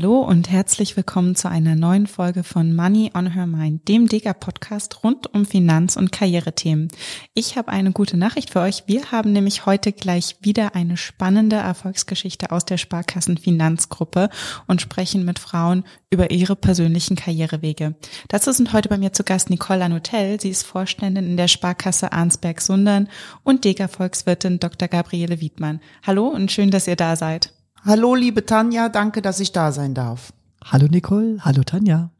Hallo 0.00 0.20
und 0.20 0.48
herzlich 0.48 0.96
willkommen 0.96 1.34
zu 1.34 1.50
einer 1.50 1.74
neuen 1.74 2.06
Folge 2.06 2.44
von 2.44 2.76
Money 2.76 3.10
on 3.14 3.32
Her 3.32 3.48
Mind, 3.48 3.88
dem 3.88 4.06
Dega-Podcast 4.06 5.02
rund 5.02 5.34
um 5.34 5.44
Finanz- 5.44 5.96
und 5.96 6.12
Karrierethemen. 6.12 6.86
Ich 7.34 7.56
habe 7.56 7.72
eine 7.72 7.90
gute 7.90 8.16
Nachricht 8.16 8.50
für 8.50 8.60
euch. 8.60 8.84
Wir 8.86 9.10
haben 9.10 9.32
nämlich 9.32 9.66
heute 9.66 9.92
gleich 9.92 10.36
wieder 10.40 10.76
eine 10.76 10.96
spannende 10.96 11.56
Erfolgsgeschichte 11.56 12.52
aus 12.52 12.64
der 12.64 12.76
Sparkassenfinanzgruppe 12.76 14.30
und 14.68 14.80
sprechen 14.80 15.24
mit 15.24 15.40
Frauen 15.40 15.82
über 16.10 16.30
ihre 16.30 16.54
persönlichen 16.54 17.16
Karrierewege. 17.16 17.96
Dazu 18.28 18.52
sind 18.52 18.72
heute 18.72 18.88
bei 18.88 18.98
mir 18.98 19.12
zu 19.12 19.24
Gast 19.24 19.50
Nicole 19.50 19.80
Lanutel. 19.80 20.40
Sie 20.40 20.50
ist 20.50 20.62
Vorständin 20.62 21.26
in 21.26 21.36
der 21.36 21.48
Sparkasse 21.48 22.12
Arnsberg-Sundern 22.12 23.08
und 23.42 23.64
Dega-Volkswirtin 23.64 24.60
Dr. 24.60 24.86
Gabriele 24.86 25.40
Wiedmann. 25.40 25.80
Hallo 26.06 26.28
und 26.28 26.52
schön, 26.52 26.70
dass 26.70 26.86
ihr 26.86 26.94
da 26.94 27.16
seid. 27.16 27.52
Hallo, 27.88 28.14
liebe 28.14 28.44
Tanja, 28.44 28.90
danke, 28.90 29.22
dass 29.22 29.40
ich 29.40 29.52
da 29.52 29.72
sein 29.72 29.94
darf. 29.94 30.34
Hallo 30.62 30.88
Nicole, 30.90 31.38
hallo 31.42 31.62
Tanja. 31.62 32.10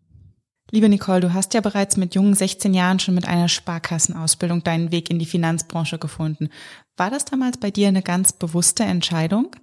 Liebe 0.71 0.89
Nicole, 0.89 1.21
du 1.21 1.35
hast 1.35 1.53
ja 1.53 1.61
bereits 1.61 1.99
mit 1.99 2.15
jungen 2.15 2.33
16 2.33 2.73
Jahren 2.73 3.01
schon 3.01 3.15
mit 3.15 3.29
einer 3.29 3.51
Sparkassenausbildung 3.51 4.65
deinen 4.65 4.93
Weg 4.93 5.11
in 5.11 5.19
die 5.19 5.27
Finanzbranche 5.27 5.99
gefunden. 5.99 6.49
War 6.97 7.11
das 7.11 7.27
damals 7.27 7.59
bei 7.59 7.71
dir 7.71 7.89
eine 7.89 8.01
ganz 8.01 8.33
bewusste 8.33 8.85
Entscheidung? 8.85 9.55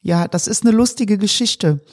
Ja, 0.00 0.28
das 0.28 0.46
ist 0.46 0.64
eine 0.64 0.74
lustige 0.74 1.18
Geschichte. 1.18 1.84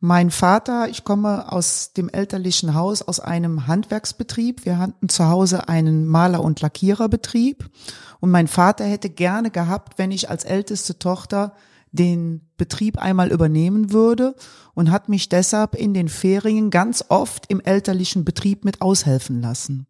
Mein 0.00 0.32
Vater, 0.32 0.88
ich 0.88 1.04
komme 1.04 1.52
aus 1.52 1.92
dem 1.92 2.08
elterlichen 2.08 2.74
Haus, 2.74 3.02
aus 3.02 3.20
einem 3.20 3.68
Handwerksbetrieb. 3.68 4.64
Wir 4.64 4.78
hatten 4.78 5.08
zu 5.08 5.28
Hause 5.28 5.68
einen 5.68 6.06
Maler- 6.06 6.42
und 6.42 6.60
Lackiererbetrieb. 6.60 7.70
Und 8.18 8.32
mein 8.32 8.48
Vater 8.48 8.84
hätte 8.84 9.10
gerne 9.10 9.52
gehabt, 9.52 9.96
wenn 9.96 10.10
ich 10.10 10.28
als 10.28 10.42
älteste 10.42 10.98
Tochter 10.98 11.54
den 11.92 12.42
Betrieb 12.56 12.98
einmal 12.98 13.30
übernehmen 13.30 13.92
würde 13.92 14.34
und 14.74 14.90
hat 14.90 15.08
mich 15.08 15.28
deshalb 15.28 15.74
in 15.74 15.94
den 15.94 16.08
Ferien 16.08 16.70
ganz 16.70 17.04
oft 17.08 17.46
im 17.48 17.60
elterlichen 17.60 18.24
Betrieb 18.24 18.64
mit 18.64 18.82
aushelfen 18.82 19.40
lassen. 19.40 19.86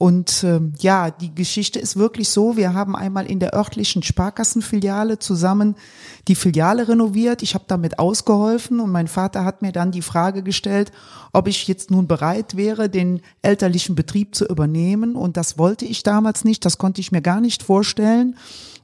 Und 0.00 0.44
äh, 0.44 0.60
ja, 0.78 1.10
die 1.10 1.34
Geschichte 1.34 1.80
ist 1.80 1.96
wirklich 1.96 2.28
so, 2.28 2.56
wir 2.56 2.72
haben 2.72 2.94
einmal 2.94 3.26
in 3.26 3.40
der 3.40 3.52
örtlichen 3.52 4.04
Sparkassenfiliale 4.04 5.18
zusammen 5.18 5.74
die 6.28 6.36
Filiale 6.36 6.86
renoviert. 6.86 7.42
Ich 7.42 7.54
habe 7.54 7.64
damit 7.66 7.98
ausgeholfen 7.98 8.78
und 8.78 8.92
mein 8.92 9.08
Vater 9.08 9.44
hat 9.44 9.60
mir 9.60 9.72
dann 9.72 9.90
die 9.90 10.02
Frage 10.02 10.44
gestellt, 10.44 10.92
ob 11.32 11.48
ich 11.48 11.66
jetzt 11.66 11.90
nun 11.90 12.06
bereit 12.06 12.56
wäre, 12.56 12.88
den 12.88 13.22
elterlichen 13.42 13.96
Betrieb 13.96 14.36
zu 14.36 14.46
übernehmen. 14.46 15.16
Und 15.16 15.36
das 15.36 15.58
wollte 15.58 15.84
ich 15.84 16.04
damals 16.04 16.44
nicht, 16.44 16.64
das 16.64 16.78
konnte 16.78 17.00
ich 17.00 17.10
mir 17.10 17.20
gar 17.20 17.40
nicht 17.40 17.64
vorstellen 17.64 18.36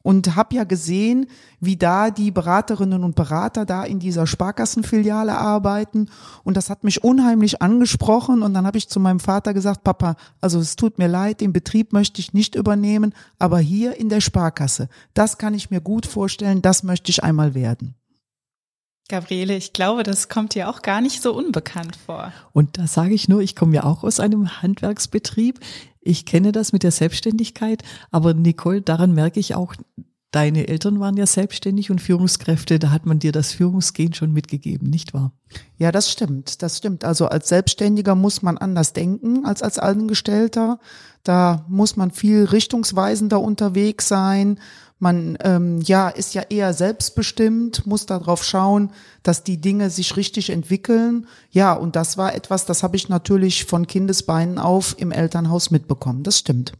und 0.04 0.36
habe 0.36 0.54
ja 0.54 0.64
gesehen, 0.64 1.26
wie 1.60 1.76
da 1.76 2.10
die 2.10 2.30
Beraterinnen 2.30 3.02
und 3.02 3.16
Berater 3.16 3.64
da 3.64 3.84
in 3.84 3.98
dieser 3.98 4.26
Sparkassenfiliale 4.26 5.36
arbeiten 5.36 6.10
und 6.44 6.58
das 6.58 6.68
hat 6.68 6.84
mich 6.84 7.02
unheimlich 7.02 7.62
angesprochen 7.62 8.42
und 8.42 8.52
dann 8.52 8.66
habe 8.66 8.76
ich 8.76 8.88
zu 8.88 9.00
meinem 9.00 9.18
Vater 9.18 9.54
gesagt, 9.54 9.82
Papa, 9.82 10.16
also 10.42 10.60
es 10.60 10.76
tut 10.76 10.98
mir 10.98 11.08
leid, 11.08 11.40
den 11.40 11.54
Betrieb 11.54 11.94
möchte 11.94 12.20
ich 12.20 12.34
nicht 12.34 12.54
übernehmen, 12.54 13.14
aber 13.38 13.58
hier 13.58 13.98
in 13.98 14.10
der 14.10 14.20
Sparkasse, 14.20 14.90
das 15.14 15.38
kann 15.38 15.54
ich 15.54 15.70
mir 15.70 15.80
gut 15.80 16.04
vorstellen, 16.04 16.60
das 16.60 16.82
möchte 16.82 17.10
ich 17.10 17.24
einmal 17.24 17.54
werden. 17.54 17.94
Gabriele, 19.08 19.54
ich 19.54 19.74
glaube, 19.74 20.02
das 20.02 20.30
kommt 20.30 20.54
dir 20.54 20.70
auch 20.70 20.80
gar 20.80 21.02
nicht 21.02 21.20
so 21.20 21.34
unbekannt 21.34 21.96
vor. 22.06 22.32
Und 22.52 22.78
da 22.78 22.86
sage 22.86 23.12
ich 23.12 23.28
nur, 23.28 23.42
ich 23.42 23.54
komme 23.54 23.74
ja 23.74 23.84
auch 23.84 24.02
aus 24.02 24.18
einem 24.18 24.62
Handwerksbetrieb. 24.62 25.60
Ich 26.06 26.26
kenne 26.26 26.52
das 26.52 26.72
mit 26.72 26.82
der 26.82 26.90
Selbstständigkeit, 26.90 27.82
aber 28.10 28.34
Nicole, 28.34 28.82
daran 28.82 29.14
merke 29.14 29.40
ich 29.40 29.54
auch, 29.54 29.74
deine 30.34 30.68
Eltern 30.68 31.00
waren 31.00 31.16
ja 31.16 31.26
selbstständig 31.26 31.90
und 31.90 32.00
Führungskräfte, 32.00 32.78
da 32.78 32.90
hat 32.90 33.06
man 33.06 33.20
dir 33.20 33.32
das 33.32 33.52
Führungsgehen 33.52 34.12
schon 34.14 34.32
mitgegeben, 34.32 34.90
nicht 34.90 35.14
wahr? 35.14 35.32
Ja, 35.78 35.92
das 35.92 36.10
stimmt, 36.10 36.62
das 36.62 36.78
stimmt. 36.78 37.04
Also 37.04 37.28
als 37.28 37.48
Selbstständiger 37.48 38.14
muss 38.14 38.42
man 38.42 38.58
anders 38.58 38.92
denken 38.92 39.46
als 39.46 39.62
als 39.62 39.78
Angestellter. 39.78 40.78
Da 41.22 41.64
muss 41.68 41.96
man 41.96 42.10
viel 42.10 42.44
richtungsweisender 42.44 43.40
unterwegs 43.40 44.08
sein. 44.08 44.58
Man 44.98 45.36
ähm, 45.42 45.80
ja 45.80 46.08
ist 46.08 46.34
ja 46.34 46.42
eher 46.42 46.72
selbstbestimmt, 46.72 47.86
muss 47.86 48.06
darauf 48.06 48.44
schauen, 48.44 48.90
dass 49.22 49.42
die 49.42 49.60
Dinge 49.60 49.90
sich 49.90 50.16
richtig 50.16 50.50
entwickeln. 50.50 51.26
Ja, 51.50 51.72
und 51.74 51.96
das 51.96 52.16
war 52.16 52.34
etwas, 52.34 52.64
das 52.64 52.82
habe 52.82 52.96
ich 52.96 53.08
natürlich 53.08 53.64
von 53.64 53.86
Kindesbeinen 53.86 54.58
auf 54.58 54.94
im 54.98 55.12
Elternhaus 55.12 55.70
mitbekommen. 55.70 56.22
Das 56.22 56.38
stimmt. 56.38 56.72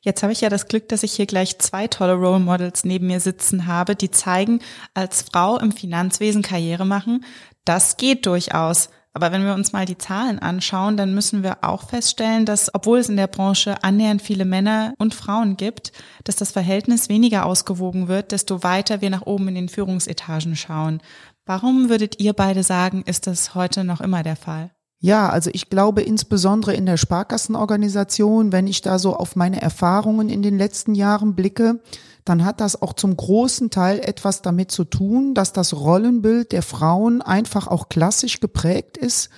Jetzt 0.00 0.22
habe 0.22 0.32
ich 0.32 0.40
ja 0.40 0.48
das 0.48 0.68
Glück, 0.68 0.88
dass 0.88 1.02
ich 1.02 1.14
hier 1.14 1.26
gleich 1.26 1.58
zwei 1.58 1.88
tolle 1.88 2.14
Role 2.14 2.38
Models 2.38 2.84
neben 2.84 3.08
mir 3.08 3.18
sitzen 3.18 3.66
habe, 3.66 3.96
die 3.96 4.10
zeigen, 4.10 4.60
als 4.94 5.22
Frau 5.22 5.58
im 5.58 5.72
Finanzwesen 5.72 6.42
Karriere 6.42 6.86
machen, 6.86 7.24
das 7.64 7.96
geht 7.96 8.24
durchaus. 8.24 8.88
Aber 9.16 9.32
wenn 9.32 9.46
wir 9.46 9.54
uns 9.54 9.72
mal 9.72 9.86
die 9.86 9.96
Zahlen 9.96 10.38
anschauen, 10.40 10.98
dann 10.98 11.14
müssen 11.14 11.42
wir 11.42 11.64
auch 11.64 11.88
feststellen, 11.88 12.44
dass 12.44 12.74
obwohl 12.74 12.98
es 12.98 13.08
in 13.08 13.16
der 13.16 13.28
Branche 13.28 13.82
annähernd 13.82 14.20
viele 14.20 14.44
Männer 14.44 14.92
und 14.98 15.14
Frauen 15.14 15.56
gibt, 15.56 15.92
dass 16.24 16.36
das 16.36 16.50
Verhältnis 16.50 17.08
weniger 17.08 17.46
ausgewogen 17.46 18.08
wird, 18.08 18.30
desto 18.30 18.62
weiter 18.62 19.00
wir 19.00 19.08
nach 19.08 19.22
oben 19.22 19.48
in 19.48 19.54
den 19.54 19.68
Führungsetagen 19.70 20.54
schauen. 20.54 21.00
Warum 21.46 21.88
würdet 21.88 22.20
ihr 22.20 22.34
beide 22.34 22.62
sagen, 22.62 23.04
ist 23.06 23.26
das 23.26 23.54
heute 23.54 23.84
noch 23.84 24.02
immer 24.02 24.22
der 24.22 24.36
Fall? 24.36 24.70
Ja, 24.98 25.30
also 25.30 25.48
ich 25.54 25.70
glaube 25.70 26.02
insbesondere 26.02 26.74
in 26.74 26.84
der 26.84 26.98
Sparkassenorganisation, 26.98 28.52
wenn 28.52 28.66
ich 28.66 28.82
da 28.82 28.98
so 28.98 29.16
auf 29.16 29.34
meine 29.34 29.62
Erfahrungen 29.62 30.28
in 30.28 30.42
den 30.42 30.58
letzten 30.58 30.94
Jahren 30.94 31.34
blicke, 31.34 31.80
dann 32.26 32.44
hat 32.44 32.60
das 32.60 32.82
auch 32.82 32.92
zum 32.92 33.16
großen 33.16 33.70
Teil 33.70 34.00
etwas 34.00 34.42
damit 34.42 34.70
zu 34.70 34.84
tun, 34.84 35.32
dass 35.32 35.52
das 35.52 35.72
Rollenbild 35.72 36.52
der 36.52 36.62
Frauen 36.62 37.22
einfach 37.22 37.68
auch 37.68 37.88
klassisch 37.88 38.40
geprägt 38.40 38.96
ist 38.96 39.30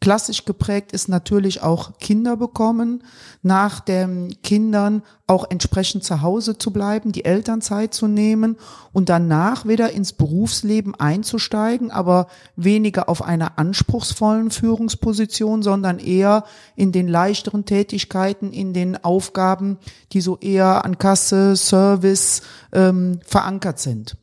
Klassisch 0.00 0.44
geprägt 0.44 0.92
ist 0.92 1.08
natürlich 1.08 1.62
auch 1.62 1.98
Kinder 1.98 2.36
bekommen, 2.36 3.02
nach 3.42 3.80
den 3.80 4.36
Kindern 4.42 5.02
auch 5.26 5.46
entsprechend 5.48 6.04
zu 6.04 6.20
Hause 6.20 6.58
zu 6.58 6.72
bleiben, 6.72 7.12
die 7.12 7.24
Elternzeit 7.24 7.94
zu 7.94 8.06
nehmen 8.06 8.56
und 8.92 9.08
danach 9.08 9.66
wieder 9.66 9.92
ins 9.92 10.12
Berufsleben 10.12 10.94
einzusteigen, 10.94 11.90
aber 11.90 12.26
weniger 12.56 13.08
auf 13.08 13.22
einer 13.22 13.58
anspruchsvollen 13.58 14.50
Führungsposition, 14.50 15.62
sondern 15.62 15.98
eher 15.98 16.44
in 16.76 16.92
den 16.92 17.08
leichteren 17.08 17.64
Tätigkeiten, 17.64 18.52
in 18.52 18.74
den 18.74 19.02
Aufgaben, 19.02 19.78
die 20.12 20.20
so 20.20 20.36
eher 20.38 20.84
an 20.84 20.98
Kasse, 20.98 21.56
Service 21.56 22.42
ähm, 22.72 23.20
verankert 23.24 23.78
sind. 23.78 24.16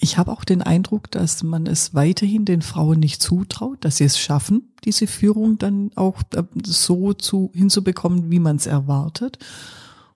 Ich 0.00 0.16
habe 0.16 0.30
auch 0.30 0.44
den 0.44 0.62
Eindruck, 0.62 1.10
dass 1.10 1.42
man 1.42 1.66
es 1.66 1.92
weiterhin 1.92 2.44
den 2.44 2.62
Frauen 2.62 3.00
nicht 3.00 3.20
zutraut, 3.20 3.84
dass 3.84 3.96
sie 3.96 4.04
es 4.04 4.18
schaffen, 4.18 4.72
diese 4.84 5.08
Führung 5.08 5.58
dann 5.58 5.90
auch 5.96 6.22
so 6.64 7.14
zu, 7.14 7.50
hinzubekommen, 7.52 8.30
wie 8.30 8.38
man 8.38 8.56
es 8.56 8.66
erwartet. 8.66 9.38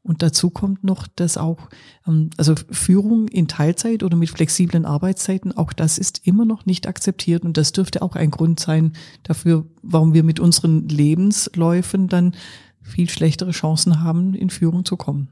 Und 0.04 0.22
dazu 0.22 0.50
kommt 0.50 0.82
noch, 0.82 1.06
dass 1.06 1.37
auch, 1.37 1.69
ähm, 2.06 2.31
also 2.37 2.54
Führung 2.70 3.28
in 3.28 3.48
Teilzeit 3.48 4.03
oder 4.03 4.16
mit 4.16 4.31
flexiblen 4.31 4.84
Arbeitszeiten, 4.84 5.56
auch 5.56 5.72
das 5.72 5.99
ist 5.99 6.26
immer 6.26 6.44
noch 6.44 6.66
nicht 6.66 6.88
akzeptiert. 6.88 7.44
Und 7.44 7.56
das 7.56 7.72
dürfte 7.72 8.03
auch 8.03 8.16
ein 8.16 8.31
Grund 8.31 8.59
sein 8.60 8.93
dafür, 9.22 9.66
warum 9.82 10.12
wir 10.12 10.25
mit 10.25 10.41
unseren 10.41 10.88
Lebensläufen 10.88 12.09
dann 12.09 12.34
viel 12.81 13.09
schlechtere 13.09 13.53
Chancen 13.53 14.00
haben, 14.00 14.34
in 14.34 14.50
Führung 14.50 14.84
zu 14.84 14.97
kommen. 14.97 15.28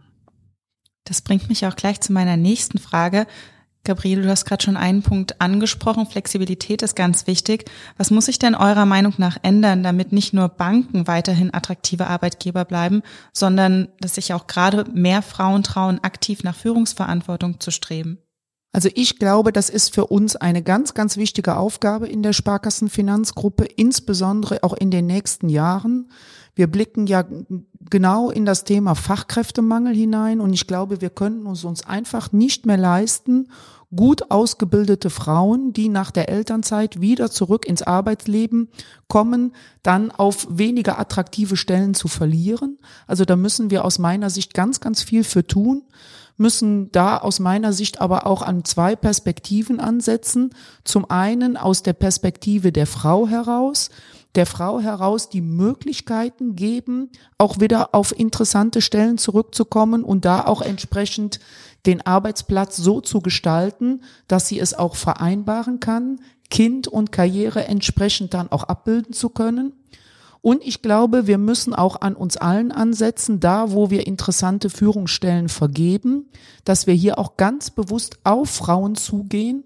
Das 1.05 1.21
bringt 1.21 1.49
mich 1.49 1.67
auch 1.67 1.75
gleich 1.75 2.01
zu 2.01 2.13
meiner 2.13 2.37
nächsten 2.37 2.79
Frage. 2.79 3.27
Gabriele, 3.85 4.23
du 4.23 4.29
hast 4.29 4.45
gerade 4.45 4.63
schon 4.63 4.77
einen 4.77 5.03
Punkt 5.03 5.41
angesprochen. 5.41 6.07
Flexibilität 6.07 6.83
ist 6.83 6.95
ganz 6.95 7.27
wichtig. 7.27 7.65
Was 7.97 8.11
muss 8.11 8.27
sich 8.27 8.39
denn 8.39 8.55
eurer 8.55 8.85
Meinung 8.85 9.15
nach 9.17 9.39
ändern, 9.43 9.83
damit 9.83 10.13
nicht 10.13 10.35
nur 10.35 10.49
Banken 10.49 11.07
weiterhin 11.07 11.55
attraktive 11.55 12.07
Arbeitgeber 12.07 12.67
bleiben, 12.67 13.03
sondern 13.33 13.89
dass 14.01 14.17
sich 14.17 14.35
auch 14.35 14.47
gerade 14.47 14.85
mehr 14.93 15.23
Frauen 15.23 15.63
trauen, 15.63 15.99
aktiv 16.03 16.45
nach 16.45 16.55
Führungsverantwortung 16.55 17.59
zu 17.59 17.71
streben? 17.71 18.19
Also 18.73 18.89
ich 18.95 19.19
glaube, 19.19 19.53
das 19.53 19.69
ist 19.69 19.95
für 19.95 20.07
uns 20.07 20.37
eine 20.37 20.63
ganz, 20.63 20.95
ganz 20.95 21.17
wichtige 21.17 21.57
Aufgabe 21.57 22.07
in 22.07 22.23
der 22.23 22.33
Sparkassenfinanzgruppe, 22.33 23.65
insbesondere 23.65 24.63
auch 24.63 24.75
in 24.75 24.91
den 24.91 25.07
nächsten 25.07 25.49
Jahren. 25.49 26.11
Wir 26.55 26.67
blicken 26.67 27.07
ja 27.07 27.25
genau 27.89 28.31
in 28.31 28.45
das 28.45 28.65
Thema 28.65 28.95
Fachkräftemangel 28.95 29.95
hinein 29.95 30.41
und 30.41 30.53
ich 30.53 30.67
glaube, 30.67 31.01
wir 31.01 31.11
könnten 31.11 31.47
uns 31.47 31.65
uns 31.65 31.87
einfach 31.87 32.33
nicht 32.33 32.67
mehr 32.67 32.77
leisten, 32.77 33.49
gut 33.95 34.31
ausgebildete 34.31 35.11
Frauen, 35.11 35.73
die 35.73 35.89
nach 35.89 36.11
der 36.11 36.29
Elternzeit 36.29 37.01
wieder 37.01 37.31
zurück 37.31 37.67
ins 37.67 37.83
Arbeitsleben 37.83 38.69
kommen, 39.09 39.53
dann 39.83 40.11
auf 40.13 40.47
weniger 40.51 40.99
attraktive 40.99 41.57
Stellen 41.57 41.95
zu 41.95 42.07
verlieren. 42.07 42.79
Also 43.07 43.25
da 43.25 43.35
müssen 43.37 43.71
wir 43.71 43.85
aus 43.85 43.99
meiner 43.99 44.31
Sicht 44.31 44.55
ganz, 44.55 44.81
ganz 44.81 45.03
viel 45.03 45.25
für 45.25 45.47
tun 45.47 45.83
müssen 46.41 46.91
da 46.91 47.19
aus 47.19 47.39
meiner 47.39 47.75
Sicht 47.75 48.01
aber 48.01 48.27
auch 48.27 48.41
an 48.41 48.65
zwei 48.65 48.97
Perspektiven 48.97 49.79
ansetzen. 49.79 50.55
Zum 50.85 51.09
einen 51.11 51.59
aus 51.59 51.83
der 51.83 51.93
Perspektive 51.93 52.73
der 52.73 52.87
Frau 52.87 53.29
heraus, 53.29 53.91
der 54.35 54.47
Frau 54.47 54.81
heraus 54.81 55.29
die 55.29 55.41
Möglichkeiten 55.41 56.55
geben, 56.55 57.11
auch 57.39 57.61
wieder 57.61 57.95
auf 57.95 58.17
interessante 58.17 58.81
Stellen 58.81 59.19
zurückzukommen 59.19 60.05
und 60.05 60.25
da 60.25 60.45
auch 60.45 60.63
entsprechend 60.63 61.41
den 61.87 62.05
Arbeitsplatz 62.07 62.77
so 62.77 63.01
zu 63.01 63.21
gestalten, 63.21 64.03
dass 64.29 64.47
sie 64.47 64.61
es 64.61 64.75
auch 64.75 64.97
vereinbaren 64.97 65.81
kann, 65.81 66.21
Kind 66.51 66.89
und 66.89 67.13
Karriere 67.13 67.65
entsprechend 67.65 68.35
dann 68.35 68.51
auch 68.51 68.65
abbilden 68.65 69.13
zu 69.13 69.31
können. 69.31 69.73
Und 70.43 70.67
ich 70.67 70.81
glaube, 70.81 71.27
wir 71.27 71.39
müssen 71.39 71.75
auch 71.75 72.01
an 72.01 72.15
uns 72.15 72.37
allen 72.37 72.73
ansetzen, 72.73 73.41
da 73.41 73.73
wo 73.73 73.91
wir 73.91 74.07
interessante 74.07 74.71
Führungsstellen 74.71 75.49
vergeben, 75.49 76.31
dass 76.65 76.87
wir 76.87 76.95
hier 76.95 77.19
auch 77.19 77.37
ganz 77.37 77.71
bewusst 77.71 78.19
auf 78.25 78.49
Frauen 78.49 78.95
zugehen, 78.95 79.65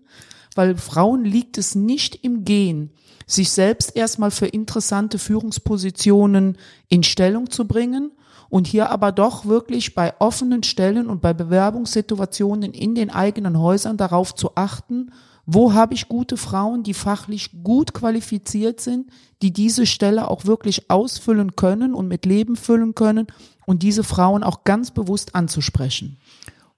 weil 0.57 0.77
Frauen 0.77 1.25
liegt 1.25 1.59
es 1.59 1.75
nicht 1.75 2.25
im 2.25 2.45
Gehen, 2.45 2.91
sich 3.27 3.51
selbst 3.51 3.97
erstmal 3.97 4.31
für 4.31 4.47
interessante 4.47 5.19
Führungspositionen 5.19 6.59
in 6.89 7.03
Stellung 7.03 7.51
zu 7.51 7.67
bringen 7.67 8.13
und 8.51 8.67
hier 8.67 8.91
aber 8.91 9.13
doch 9.13 9.47
wirklich 9.47 9.95
bei 9.95 10.15
offenen 10.21 10.63
Stellen 10.63 11.09
und 11.09 11.21
bei 11.21 11.33
Bewerbungssituationen 11.33 12.73
in 12.73 12.95
den 12.95 13.11
eigenen 13.11 13.59
Häusern 13.59 13.97
darauf 13.97 14.35
zu 14.35 14.55
achten, 14.55 15.11
wo 15.47 15.75
habe 15.75 15.95
ich 15.95 16.09
gute 16.09 16.37
Frauen, 16.37 16.83
die 16.83 16.95
fachlich 16.95 17.51
gut 17.63 17.93
qualifiziert 17.93 18.81
sind, 18.81 19.11
die 19.43 19.53
diese 19.53 19.87
Stelle 19.87 20.29
auch 20.29 20.47
wirklich 20.47 20.91
ausfüllen 20.91 21.55
können 21.55 21.95
und 21.95 22.09
mit 22.09 22.25
Leben 22.25 22.57
füllen 22.57 22.95
können 22.95 23.27
und 23.67 23.83
diese 23.83 24.05
Frauen 24.05 24.43
auch 24.43 24.65
ganz 24.65 24.91
bewusst 24.91 25.35
anzusprechen. 25.35 26.19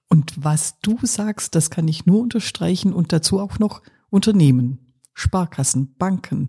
Und 0.09 0.33
was 0.43 0.79
du 0.81 0.97
sagst, 1.03 1.55
das 1.55 1.69
kann 1.69 1.87
ich 1.87 2.05
nur 2.05 2.21
unterstreichen 2.21 2.93
und 2.93 3.13
dazu 3.13 3.39
auch 3.39 3.59
noch 3.59 3.81
Unternehmen, 4.09 4.79
Sparkassen, 5.17 5.95
Banken. 5.97 6.47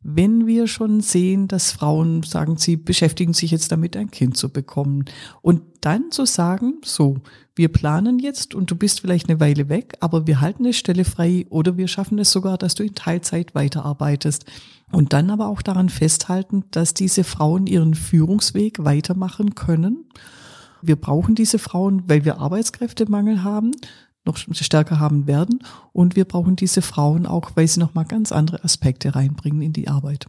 Wenn 0.00 0.46
wir 0.46 0.68
schon 0.68 1.00
sehen, 1.00 1.48
dass 1.48 1.72
Frauen 1.72 2.22
sagen, 2.22 2.56
sie 2.58 2.76
beschäftigen 2.76 3.32
sich 3.32 3.50
jetzt 3.50 3.72
damit, 3.72 3.96
ein 3.96 4.12
Kind 4.12 4.36
zu 4.36 4.50
bekommen 4.50 5.06
und 5.42 5.62
dann 5.80 6.12
zu 6.12 6.24
sagen, 6.24 6.74
so, 6.84 7.16
wir 7.56 7.68
planen 7.68 8.20
jetzt 8.20 8.54
und 8.54 8.70
du 8.70 8.76
bist 8.76 9.00
vielleicht 9.00 9.28
eine 9.28 9.40
Weile 9.40 9.68
weg, 9.68 9.96
aber 9.98 10.28
wir 10.28 10.40
halten 10.40 10.62
eine 10.62 10.74
Stelle 10.74 11.04
frei 11.04 11.46
oder 11.50 11.76
wir 11.76 11.88
schaffen 11.88 12.18
es 12.20 12.30
sogar, 12.30 12.56
dass 12.56 12.76
du 12.76 12.84
in 12.84 12.94
Teilzeit 12.94 13.56
weiterarbeitest. 13.56 14.44
Und 14.92 15.12
dann 15.12 15.30
aber 15.30 15.48
auch 15.48 15.62
daran 15.62 15.88
festhalten, 15.88 16.62
dass 16.70 16.94
diese 16.94 17.24
Frauen 17.24 17.66
ihren 17.66 17.94
Führungsweg 17.94 18.84
weitermachen 18.84 19.56
können. 19.56 20.04
Wir 20.82 20.96
brauchen 20.96 21.34
diese 21.34 21.58
Frauen, 21.58 22.04
weil 22.06 22.24
wir 22.24 22.38
Arbeitskräftemangel 22.38 23.42
haben, 23.42 23.72
noch 24.24 24.36
stärker 24.36 24.98
haben 24.98 25.26
werden. 25.26 25.62
Und 25.92 26.16
wir 26.16 26.24
brauchen 26.24 26.56
diese 26.56 26.82
Frauen 26.82 27.26
auch, 27.26 27.52
weil 27.54 27.68
sie 27.68 27.80
nochmal 27.80 28.04
ganz 28.04 28.32
andere 28.32 28.64
Aspekte 28.64 29.14
reinbringen 29.14 29.62
in 29.62 29.72
die 29.72 29.88
Arbeit. 29.88 30.26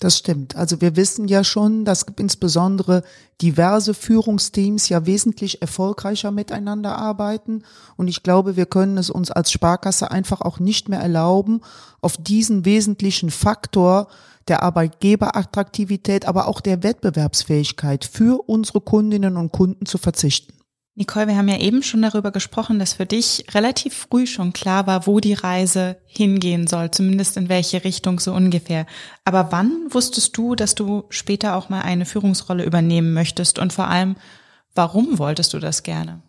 Das 0.00 0.16
stimmt. 0.16 0.56
Also 0.56 0.80
wir 0.80 0.96
wissen 0.96 1.28
ja 1.28 1.44
schon, 1.44 1.84
dass 1.84 2.06
insbesondere 2.18 3.02
diverse 3.42 3.92
Führungsteams 3.92 4.88
ja 4.88 5.04
wesentlich 5.04 5.60
erfolgreicher 5.60 6.30
miteinander 6.30 6.96
arbeiten. 6.96 7.64
Und 7.96 8.08
ich 8.08 8.22
glaube, 8.22 8.56
wir 8.56 8.64
können 8.64 8.96
es 8.96 9.10
uns 9.10 9.30
als 9.30 9.52
Sparkasse 9.52 10.10
einfach 10.10 10.40
auch 10.40 10.58
nicht 10.58 10.88
mehr 10.88 11.00
erlauben, 11.00 11.60
auf 12.00 12.16
diesen 12.16 12.64
wesentlichen 12.64 13.30
Faktor 13.30 14.08
der 14.48 14.62
Arbeitgeberattraktivität, 14.62 16.26
aber 16.26 16.48
auch 16.48 16.62
der 16.62 16.82
Wettbewerbsfähigkeit 16.82 18.06
für 18.06 18.48
unsere 18.48 18.80
Kundinnen 18.80 19.36
und 19.36 19.52
Kunden 19.52 19.84
zu 19.84 19.98
verzichten. 19.98 20.54
Nicole, 21.00 21.28
wir 21.28 21.36
haben 21.38 21.48
ja 21.48 21.56
eben 21.56 21.82
schon 21.82 22.02
darüber 22.02 22.30
gesprochen, 22.30 22.78
dass 22.78 22.92
für 22.92 23.06
dich 23.06 23.46
relativ 23.54 24.06
früh 24.10 24.26
schon 24.26 24.52
klar 24.52 24.86
war, 24.86 25.06
wo 25.06 25.18
die 25.18 25.32
Reise 25.32 25.96
hingehen 26.04 26.66
soll, 26.66 26.90
zumindest 26.90 27.38
in 27.38 27.48
welche 27.48 27.84
Richtung 27.84 28.20
so 28.20 28.34
ungefähr. 28.34 28.84
Aber 29.24 29.50
wann 29.50 29.86
wusstest 29.88 30.36
du, 30.36 30.54
dass 30.54 30.74
du 30.74 31.04
später 31.08 31.56
auch 31.56 31.70
mal 31.70 31.80
eine 31.80 32.04
Führungsrolle 32.04 32.64
übernehmen 32.66 33.14
möchtest 33.14 33.58
und 33.58 33.72
vor 33.72 33.88
allem, 33.88 34.16
warum 34.74 35.18
wolltest 35.18 35.54
du 35.54 35.58
das 35.58 35.84
gerne? 35.84 36.20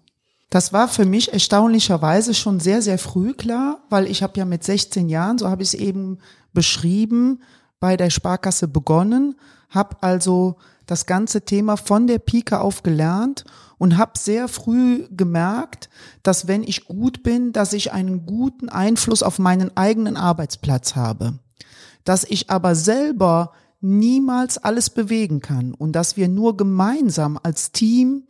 Das 0.50 0.72
war 0.72 0.88
für 0.88 1.06
mich 1.06 1.34
erstaunlicherweise 1.34 2.34
schon 2.34 2.62
sehr, 2.62 2.82
sehr 2.82 2.98
früh 2.98 3.34
klar, 3.34 3.84
weil 3.90 4.08
ich 4.08 4.24
habe 4.24 4.40
ja 4.40 4.46
mit 4.46 4.64
16 4.64 5.10
Jahren, 5.10 5.38
so 5.38 5.50
habe 5.50 5.64
ich 5.64 5.74
es 5.74 5.74
eben 5.74 6.20
beschrieben, 6.54 7.42
bei 7.82 7.98
der 7.98 8.10
Sparkasse 8.10 8.70
begonnen, 8.70 9.36
habe 9.70 9.98
also 10.00 10.56
das 10.86 11.06
ganze 11.06 11.42
Thema 11.42 11.76
von 11.76 12.08
der 12.08 12.20
Pike 12.20 12.62
auf 12.62 12.84
gelernt 12.84 13.44
und 13.82 13.98
habe 13.98 14.12
sehr 14.16 14.48
früh 14.48 15.08
gemerkt, 15.10 15.90
dass 16.22 16.48
wenn 16.48 16.62
ich 16.62 16.86
gut 16.86 17.24
bin, 17.24 17.52
dass 17.52 17.74
ich 17.74 17.92
einen 17.92 18.28
guten 18.28 18.70
Einfluss 18.70 19.24
auf 19.24 19.40
meinen 19.40 19.76
eigenen 19.76 20.18
Arbeitsplatz 20.18 20.96
habe, 20.96 21.40
dass 22.04 22.24
ich 22.24 22.52
aber 22.52 22.76
selber 22.76 23.54
niemals 23.80 24.60
alles 24.60 24.92
bewegen 24.92 25.40
kann 25.40 25.74
und 25.74 25.94
dass 25.94 26.16
wir 26.16 26.28
nur 26.28 26.58
gemeinsam 26.58 27.40
als 27.42 27.72
Team 27.72 28.28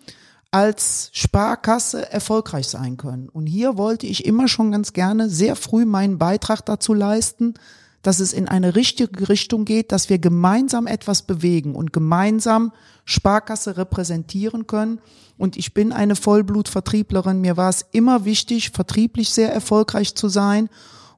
als 0.51 1.09
Sparkasse 1.12 2.09
erfolgreich 2.09 2.69
sein 2.69 2.95
können. 2.95 3.27
Und 3.27 3.45
hier 3.45 3.77
wollte 3.77 4.07
ich 4.07 4.24
immer 4.24 4.47
schon 4.47 4.71
ganz 4.71 4.94
gerne 4.94 5.30
sehr 5.30 5.57
früh 5.57 5.83
meinen 5.83 6.18
Beitrag 6.18 6.65
dazu 6.65 6.94
leisten, 6.94 7.56
dass 8.01 8.19
es 8.19 8.33
in 8.33 8.48
eine 8.48 8.75
richtige 8.75 9.30
Richtung 9.30 9.65
geht, 9.65 9.92
dass 9.92 10.09
wir 10.09 10.19
gemeinsam 10.19 10.88
etwas 10.88 11.21
bewegen 11.21 11.75
und 11.75 11.94
gemeinsam 11.94 12.71
Sparkasse 13.06 13.77
repräsentieren 13.77 14.68
können. 14.68 15.00
Und 15.38 15.57
ich 15.57 15.74
bin 15.74 15.92
eine 15.92 16.15
Vollblutvertrieblerin. 16.15 17.42
Mir 17.42 17.57
war 17.57 17.69
es 17.69 17.86
immer 17.92 18.25
wichtig, 18.25 18.71
vertrieblich 18.71 19.30
sehr 19.30 19.53
erfolgreich 19.53 20.15
zu 20.15 20.30
sein 20.30 20.69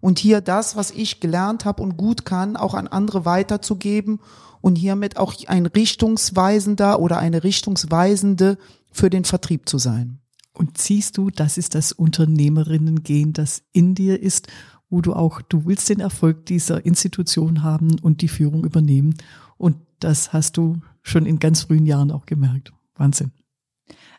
und 0.03 0.19
hier 0.19 0.41
das, 0.41 0.75
was 0.75 0.91
ich 0.91 1.21
gelernt 1.21 1.63
habe 1.63 1.81
und 1.81 1.95
gut 1.95 2.25
kann, 2.25 2.57
auch 2.57 2.73
an 2.73 2.89
andere 2.89 3.23
weiterzugeben 3.23 4.19
und 4.59 4.75
hiermit 4.75 5.15
auch 5.15 5.33
ein 5.47 5.65
Richtungsweisender 5.65 6.99
oder 6.99 7.19
eine 7.19 7.43
Richtungsweisende 7.45 8.57
für 8.91 9.09
den 9.09 9.23
Vertrieb 9.23 9.69
zu 9.69 9.77
sein. 9.77 10.19
Und 10.51 10.77
siehst 10.77 11.17
du, 11.17 11.29
das 11.29 11.57
ist 11.57 11.73
das 11.73 11.93
Unternehmerinnen-Gehen, 11.93 13.33
das 13.33 13.63
in 13.71 13.95
dir 13.95 14.21
ist 14.21 14.47
wo 14.93 15.01
du 15.01 15.13
auch, 15.13 15.41
du 15.41 15.65
willst 15.65 15.89
den 15.89 15.99
Erfolg 15.99 16.45
dieser 16.45 16.85
Institution 16.85 17.63
haben 17.63 17.99
und 17.99 18.21
die 18.21 18.27
Führung 18.27 18.63
übernehmen. 18.63 19.15
Und 19.57 19.77
das 19.99 20.33
hast 20.33 20.55
du 20.55 20.77
schon 21.01 21.25
in 21.25 21.39
ganz 21.39 21.63
frühen 21.63 21.87
Jahren 21.87 22.11
auch 22.11 22.27
gemerkt. 22.27 22.71
Wahnsinn. 22.95 23.31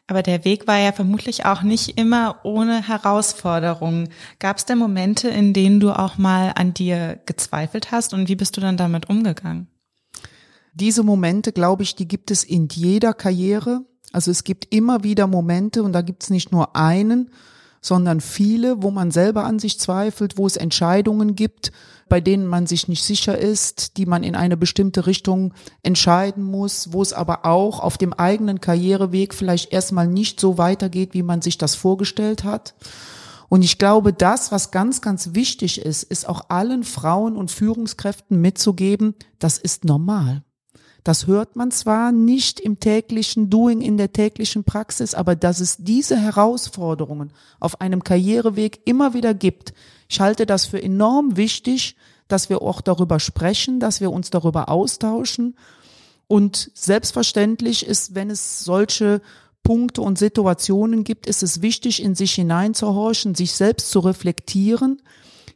Aber 0.09 0.25
der 0.25 0.45
Weg 0.45 0.67
war 0.67 0.79
ja 0.79 0.91
vermutlich 0.91 1.47
auch 1.47 1.63
nicht 1.63 1.97
immer 1.97 2.41
ohne 2.43 2.87
Herausforderungen. 2.89 4.09
Gab 4.41 4.57
es 4.57 4.65
denn 4.65 4.79
Momente, 4.79 5.29
in 5.29 5.53
denen 5.53 5.79
du 5.79 5.97
auch 5.97 6.19
mal 6.19 6.53
an 6.57 6.75
dir 6.75 7.21
gezweifelt 7.25 7.93
hast 7.93 8.13
und 8.13 8.29
wie 8.29 8.37
bist 8.37 8.57
du 8.57 8.61
dann 8.61 8.77
damit 8.77 9.09
umgegangen? 9.09 9.69
Diese 10.75 11.05
Momente, 11.05 11.53
glaube 11.53 11.85
ich, 11.85 11.95
die 11.95 12.09
gibt 12.09 12.33
es 12.33 12.43
in 12.43 12.67
jeder 12.69 13.15
Karriere. 13.15 13.87
Also 14.13 14.33
es 14.33 14.43
gibt 14.43 14.75
immer 14.75 15.05
wieder 15.05 15.29
Momente 15.29 15.85
und 15.85 15.93
da 15.93 16.03
gibt 16.03 16.25
es 16.25 16.31
nicht 16.31 16.51
nur 16.51 16.75
einen, 16.75 17.31
sondern 17.85 18.23
viele, 18.23 18.83
wo 18.83 18.91
man 18.91 19.11
selber 19.11 19.45
an 19.45 19.59
sich 19.59 19.79
zweifelt, 19.79 20.39
wo 20.39 20.47
es 20.47 20.57
Entscheidungen 20.57 21.37
gibt, 21.37 21.71
bei 22.09 22.19
denen 22.19 22.47
man 22.47 22.67
sich 22.67 22.89
nicht 22.89 23.05
sicher 23.05 23.37
ist, 23.37 23.99
die 23.99 24.07
man 24.07 24.23
in 24.23 24.35
eine 24.35 24.57
bestimmte 24.57 25.07
Richtung 25.07 25.53
entscheiden 25.83 26.45
muss, 26.45 26.95
wo 26.95 27.03
es 27.03 27.13
aber 27.13 27.45
auch 27.45 27.81
auf 27.81 27.99
dem 27.99 28.15
eigenen 28.15 28.63
Karriereweg 28.63 29.35
vielleicht 29.35 29.71
erstmal 29.71 30.07
nicht 30.07 30.41
so 30.41 30.57
weitergeht, 30.57 31.13
wie 31.13 31.23
man 31.23 31.43
sich 31.43 31.59
das 31.59 31.75
vorgestellt 31.75 32.43
hat. 32.43 32.75
Und 33.51 33.61
ich 33.63 33.77
glaube, 33.77 34.15
das, 34.15 34.51
was 34.51 34.71
ganz, 34.71 35.03
ganz 35.03 35.35
wichtig 35.35 35.79
ist, 35.79 36.05
ist 36.05 36.27
auch 36.27 36.49
allen 36.49 36.85
Frauen 36.85 37.37
und 37.37 37.51
Führungskräften 37.51 38.41
mitzugeben, 38.41 39.15
das 39.39 39.59
ist 39.59 39.85
normal. 39.85 40.43
Das 41.05 41.27
hört 41.27 41.55
man 41.55 41.71
zwar 41.71 42.13
nicht 42.13 42.59
im 42.59 42.81
täglichen 42.81 43.51
Doing, 43.51 43.83
in 43.83 43.99
der 43.99 44.15
täglichen 44.15 44.65
Praxis, 44.65 45.15
aber 45.15 45.37
dass 45.37 45.61
es 45.61 45.77
diese 45.77 46.17
Herausforderungen 46.17 47.31
auf 47.61 47.83
einem 47.83 48.03
Karriereweg 48.03 48.81
immer 48.87 49.13
wieder 49.13 49.35
gibt. 49.35 49.75
Ich 50.09 50.21
halte 50.21 50.47
das 50.47 50.65
für 50.65 50.83
enorm 50.83 51.37
wichtig, 51.37 51.97
dass 52.27 52.49
wir 52.49 52.63
auch 52.63 52.81
darüber 52.81 53.21
sprechen, 53.21 53.81
dass 53.81 54.01
wir 54.01 54.11
uns 54.11 54.31
darüber 54.31 54.71
austauschen. 54.71 55.57
Und 56.27 56.71
selbstverständlich 56.73 57.87
ist, 57.87 58.15
wenn 58.15 58.31
es 58.31 58.65
solche 58.65 59.21
Punkte 59.63 60.01
und 60.01 60.19
Situationen 60.19 61.05
gibt, 61.05 61.27
ist 61.27 61.43
es 61.43 61.61
wichtig, 61.61 62.03
in 62.03 62.15
sich 62.15 62.33
hineinzuhorchen, 62.33 63.35
sich 63.35 63.53
selbst 63.53 63.91
zu 63.91 64.01
reflektieren 64.01 65.03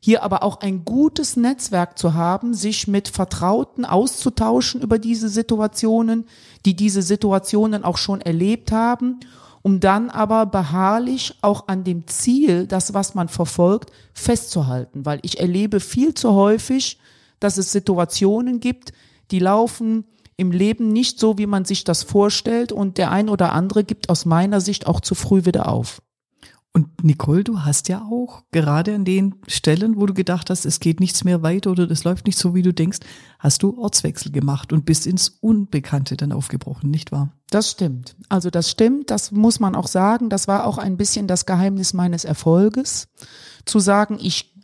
hier 0.00 0.22
aber 0.22 0.42
auch 0.42 0.60
ein 0.60 0.84
gutes 0.84 1.36
Netzwerk 1.36 1.98
zu 1.98 2.14
haben, 2.14 2.54
sich 2.54 2.86
mit 2.86 3.08
Vertrauten 3.08 3.84
auszutauschen 3.84 4.80
über 4.80 4.98
diese 4.98 5.28
Situationen, 5.28 6.26
die 6.64 6.76
diese 6.76 7.02
Situationen 7.02 7.84
auch 7.84 7.98
schon 7.98 8.20
erlebt 8.20 8.70
haben, 8.72 9.20
um 9.62 9.80
dann 9.80 10.08
aber 10.08 10.46
beharrlich 10.46 11.36
auch 11.42 11.68
an 11.68 11.84
dem 11.84 12.06
Ziel, 12.06 12.66
das 12.66 12.94
was 12.94 13.14
man 13.14 13.28
verfolgt, 13.28 13.90
festzuhalten, 14.12 15.04
weil 15.04 15.18
ich 15.22 15.40
erlebe 15.40 15.80
viel 15.80 16.14
zu 16.14 16.32
häufig, 16.32 16.98
dass 17.40 17.58
es 17.58 17.72
Situationen 17.72 18.60
gibt, 18.60 18.92
die 19.30 19.40
laufen 19.40 20.04
im 20.36 20.52
Leben 20.52 20.92
nicht 20.92 21.18
so, 21.18 21.36
wie 21.36 21.46
man 21.46 21.64
sich 21.64 21.82
das 21.82 22.04
vorstellt 22.04 22.70
und 22.70 22.96
der 22.96 23.10
ein 23.10 23.28
oder 23.28 23.52
andere 23.52 23.82
gibt 23.82 24.08
aus 24.08 24.24
meiner 24.24 24.60
Sicht 24.60 24.86
auch 24.86 25.00
zu 25.00 25.16
früh 25.16 25.44
wieder 25.44 25.68
auf. 25.68 26.00
Und 26.74 27.02
Nicole, 27.02 27.44
du 27.44 27.64
hast 27.64 27.88
ja 27.88 28.02
auch 28.02 28.42
gerade 28.52 28.94
an 28.94 29.04
den 29.04 29.36
Stellen, 29.48 29.96
wo 29.96 30.06
du 30.06 30.14
gedacht 30.14 30.50
hast, 30.50 30.66
es 30.66 30.80
geht 30.80 31.00
nichts 31.00 31.24
mehr 31.24 31.42
weiter 31.42 31.70
oder 31.70 31.86
das 31.86 32.04
läuft 32.04 32.26
nicht 32.26 32.38
so, 32.38 32.54
wie 32.54 32.62
du 32.62 32.72
denkst, 32.72 33.00
hast 33.38 33.62
du 33.62 33.78
Ortswechsel 33.78 34.30
gemacht 34.30 34.72
und 34.72 34.84
bist 34.84 35.06
ins 35.06 35.28
Unbekannte 35.40 36.16
dann 36.16 36.30
aufgebrochen, 36.30 36.90
nicht 36.90 37.10
wahr? 37.10 37.32
Das 37.50 37.70
stimmt. 37.70 38.16
Also 38.28 38.50
das 38.50 38.70
stimmt, 38.70 39.10
das 39.10 39.32
muss 39.32 39.60
man 39.60 39.74
auch 39.74 39.88
sagen. 39.88 40.28
Das 40.28 40.46
war 40.46 40.66
auch 40.66 40.78
ein 40.78 40.96
bisschen 40.96 41.26
das 41.26 41.46
Geheimnis 41.46 41.94
meines 41.94 42.24
Erfolges, 42.24 43.08
zu 43.64 43.80
sagen, 43.80 44.18
ich 44.20 44.54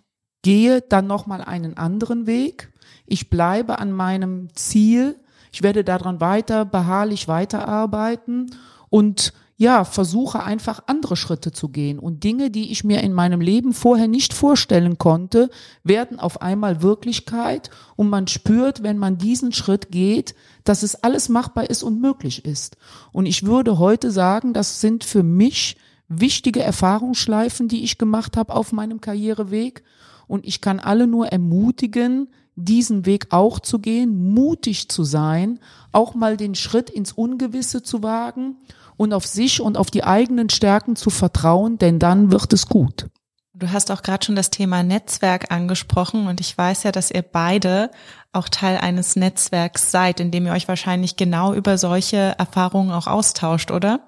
gehe 0.43 0.83
dann 0.83 1.07
nochmal 1.07 1.41
einen 1.41 1.77
anderen 1.77 2.27
Weg. 2.27 2.73
Ich 3.07 3.31
bleibe 3.31 3.79
an 3.79 3.93
meinem 3.93 4.55
Ziel. 4.55 5.19
Ich 5.51 5.63
werde 5.63 5.85
daran 5.85 6.21
weiter 6.21 6.65
beharrlich 6.65 7.29
weiterarbeiten 7.29 8.51
und 8.91 9.33
ja, 9.57 9.85
versuche 9.85 10.43
einfach 10.43 10.83
andere 10.87 11.17
Schritte 11.17 11.53
zu 11.53 11.69
gehen. 11.69 12.01
Und 12.01 12.25
Dinge, 12.25 12.51
die 12.51 12.73
ich 12.73 12.83
mir 12.83 13.03
in 13.03 13.13
meinem 13.13 13.41
Leben 13.41 13.73
vorher 13.73 14.09
nicht 14.09 14.35
vorstellen 14.35 14.99
konnte, 14.99 15.49
werden 15.85 16.19
auf 16.19 16.43
einmal 16.43 16.83
Wirklichkeit. 16.83 17.71
Und 17.95 18.11
man 18.11 18.27
spürt, 18.27 18.83
wenn 18.83 18.99
man 18.99 19.17
diesen 19.17 19.53
Schritt 19.53 19.93
geht, 19.93 20.35
dass 20.65 20.83
es 20.83 20.97
alles 20.97 21.29
machbar 21.29 21.71
ist 21.71 21.85
und 21.85 22.01
möglich 22.01 22.45
ist. 22.45 22.77
Und 23.13 23.27
ich 23.27 23.47
würde 23.47 23.79
heute 23.79 24.11
sagen, 24.11 24.55
das 24.55 24.81
sind 24.81 25.05
für 25.05 25.23
mich 25.23 25.77
wichtige 26.09 26.61
Erfahrungsschleifen, 26.61 27.69
die 27.69 27.85
ich 27.85 27.97
gemacht 27.97 28.37
habe 28.37 28.55
auf 28.55 28.73
meinem 28.73 29.01
Karriereweg. 29.01 29.85
Und 30.27 30.47
ich 30.47 30.61
kann 30.63 30.81
alle 30.81 31.07
nur 31.07 31.29
ermutigen, 31.29 32.29
diesen 32.57 33.07
Weg 33.07 33.27
auch 33.31 33.61
zu 33.61 33.79
gehen, 33.79 34.33
mutig 34.33 34.89
zu 34.89 35.05
sein, 35.05 35.61
auch 35.93 36.15
mal 36.15 36.37
den 36.37 36.55
Schritt 36.55 36.89
ins 36.91 37.13
Ungewisse 37.13 37.83
zu 37.83 38.03
wagen 38.03 38.57
und 38.97 39.13
auf 39.13 39.27
sich 39.27 39.61
und 39.61 39.77
auf 39.77 39.91
die 39.91 40.05
eigenen 40.05 40.51
Stärken 40.51 40.97
zu 40.97 41.11
vertrauen, 41.11 41.79
denn 41.79 41.99
dann 41.99 42.31
wird 42.31 42.53
es 42.53 42.69
gut. 42.69 43.09
Du 43.57 43.71
hast 43.71 43.93
auch 43.93 44.03
gerade 44.03 44.25
schon 44.25 44.35
das 44.35 44.51
Thema 44.51 44.83
Netzwerk 44.83 45.53
angesprochen 45.53 46.27
und 46.27 46.41
ich 46.41 46.59
weiß 46.59 46.83
ja, 46.83 46.93
dass 46.93 47.13
ihr 47.13 47.23
beide 47.23 47.91
auch 48.33 48.49
Teil 48.49 48.79
eines 48.79 49.15
Netzwerks 49.15 49.93
seid, 49.93 50.19
in 50.19 50.33
dem 50.33 50.47
ihr 50.47 50.53
euch 50.53 50.67
wahrscheinlich 50.67 51.17
genau 51.17 51.55
über 51.55 51.79
solche 51.79 52.35
Erfahrungen 52.37 52.91
auch 52.91 53.07
austauscht, 53.07 53.71
oder? 53.71 54.01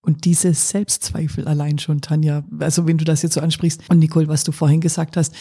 Und 0.00 0.24
diese 0.24 0.52
Selbstzweifel 0.52 1.46
allein 1.46 1.78
schon, 1.78 2.00
Tanja, 2.00 2.42
also 2.58 2.86
wenn 2.86 2.98
du 2.98 3.04
das 3.04 3.22
jetzt 3.22 3.34
so 3.34 3.40
ansprichst 3.40 3.88
und 3.88 4.00
Nicole, 4.00 4.28
was 4.28 4.44
du 4.44 4.52
vorhin 4.52 4.80
gesagt 4.80 5.16
hast, 5.16 5.34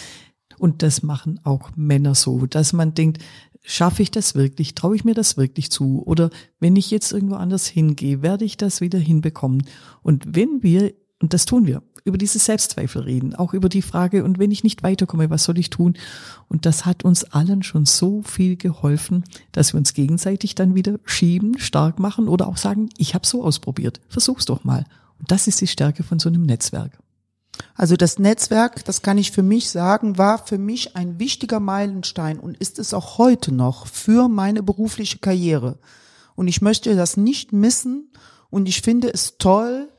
und 0.59 0.83
das 0.83 1.01
machen 1.01 1.39
auch 1.43 1.71
Männer 1.75 2.15
so, 2.15 2.45
dass 2.45 2.71
man 2.71 2.93
denkt, 2.93 3.21
schaffe 3.63 4.03
ich 4.03 4.11
das 4.11 4.35
wirklich? 4.35 4.75
Traue 4.75 4.95
ich 4.95 5.05
mir 5.05 5.15
das 5.15 5.37
wirklich 5.37 5.71
zu? 5.71 6.03
Oder 6.05 6.29
wenn 6.59 6.75
ich 6.75 6.91
jetzt 6.91 7.11
irgendwo 7.11 7.35
anders 7.35 7.65
hingehe, 7.65 8.21
werde 8.21 8.45
ich 8.45 8.57
das 8.57 8.81
wieder 8.81 8.99
hinbekommen? 8.99 9.63
Und 10.03 10.35
wenn 10.35 10.61
wir, 10.61 10.93
und 11.21 11.33
das 11.33 11.45
tun 11.45 11.65
wir, 11.65 11.81
über 12.05 12.17
diese 12.17 12.37
Selbstzweifel 12.37 13.03
reden, 13.03 13.33
auch 13.33 13.53
über 13.53 13.69
die 13.69 13.81
Frage, 13.81 14.25
und 14.25 14.37
wenn 14.37 14.51
ich 14.51 14.63
nicht 14.63 14.83
weiterkomme, 14.83 15.29
was 15.29 15.45
soll 15.45 15.57
ich 15.57 15.69
tun? 15.69 15.93
Und 16.49 16.65
das 16.65 16.85
hat 16.85 17.05
uns 17.05 17.23
allen 17.23 17.63
schon 17.63 17.85
so 17.85 18.21
viel 18.21 18.57
geholfen, 18.57 19.23
dass 19.53 19.73
wir 19.73 19.77
uns 19.77 19.93
gegenseitig 19.93 20.53
dann 20.55 20.75
wieder 20.75 20.99
schieben, 21.05 21.57
stark 21.57 21.99
machen 21.99 22.27
oder 22.27 22.47
auch 22.47 22.57
sagen, 22.57 22.89
ich 22.97 23.15
habe 23.15 23.25
so 23.25 23.43
ausprobiert, 23.43 24.01
versuch's 24.09 24.45
doch 24.45 24.65
mal. 24.65 24.85
Und 25.17 25.31
das 25.31 25.47
ist 25.47 25.61
die 25.61 25.67
Stärke 25.67 26.03
von 26.03 26.19
so 26.19 26.27
einem 26.27 26.43
Netzwerk. 26.43 26.99
Also 27.75 27.95
das 27.95 28.19
Netzwerk, 28.19 28.85
das 28.85 29.01
kann 29.01 29.17
ich 29.17 29.31
für 29.31 29.41
mich 29.41 29.69
sagen, 29.69 30.17
war 30.17 30.45
für 30.45 30.59
mich 30.59 30.95
ein 30.95 31.19
wichtiger 31.19 31.59
Meilenstein 31.59 32.39
und 32.39 32.57
ist 32.57 32.77
es 32.77 32.93
auch 32.93 33.17
heute 33.17 33.51
noch 33.51 33.87
für 33.87 34.27
meine 34.27 34.61
berufliche 34.61 35.17
Karriere. 35.17 35.79
Und 36.35 36.47
ich 36.47 36.61
möchte 36.61 36.95
das 36.95 37.17
nicht 37.17 37.51
missen 37.51 38.11
und 38.49 38.69
ich 38.69 38.81
finde 38.81 39.11
es 39.11 39.37
toll, 39.37 39.89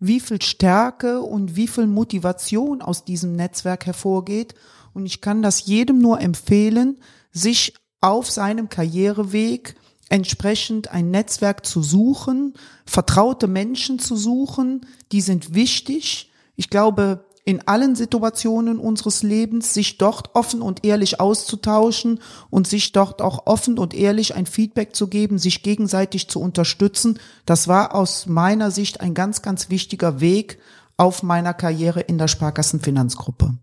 wie 0.00 0.18
viel 0.18 0.42
Stärke 0.42 1.20
und 1.20 1.54
wie 1.54 1.68
viel 1.68 1.86
Motivation 1.86 2.82
aus 2.82 3.04
diesem 3.04 3.36
Netzwerk 3.36 3.86
hervorgeht. 3.86 4.54
Und 4.92 5.06
ich 5.06 5.20
kann 5.20 5.42
das 5.42 5.66
jedem 5.66 5.98
nur 5.98 6.20
empfehlen, 6.20 6.98
sich 7.32 7.74
auf 8.00 8.30
seinem 8.30 8.68
Karriereweg 8.68 9.76
entsprechend 10.08 10.90
ein 10.90 11.10
Netzwerk 11.12 11.64
zu 11.64 11.82
suchen, 11.82 12.54
vertraute 12.86 13.46
Menschen 13.46 14.00
zu 14.00 14.16
suchen, 14.16 14.86
die 15.12 15.20
sind 15.20 15.54
wichtig 15.54 16.29
ich 16.60 16.68
glaube, 16.68 17.24
in 17.46 17.66
allen 17.66 17.96
Situationen 17.96 18.78
unseres 18.78 19.22
Lebens 19.22 19.72
sich 19.72 19.96
dort 19.96 20.34
offen 20.34 20.60
und 20.60 20.84
ehrlich 20.84 21.18
auszutauschen 21.18 22.20
und 22.50 22.66
sich 22.66 22.92
dort 22.92 23.22
auch 23.22 23.46
offen 23.46 23.78
und 23.78 23.94
ehrlich 23.94 24.34
ein 24.34 24.44
Feedback 24.44 24.94
zu 24.94 25.08
geben, 25.08 25.38
sich 25.38 25.62
gegenseitig 25.62 26.28
zu 26.28 26.38
unterstützen, 26.38 27.18
das 27.46 27.66
war 27.66 27.94
aus 27.94 28.26
meiner 28.26 28.70
Sicht 28.70 29.00
ein 29.00 29.14
ganz, 29.14 29.40
ganz 29.40 29.70
wichtiger 29.70 30.20
Weg 30.20 30.58
auf 30.98 31.22
meiner 31.22 31.54
Karriere 31.54 32.00
in 32.00 32.18
der 32.18 32.28
Sparkassenfinanzgruppe. 32.28 33.54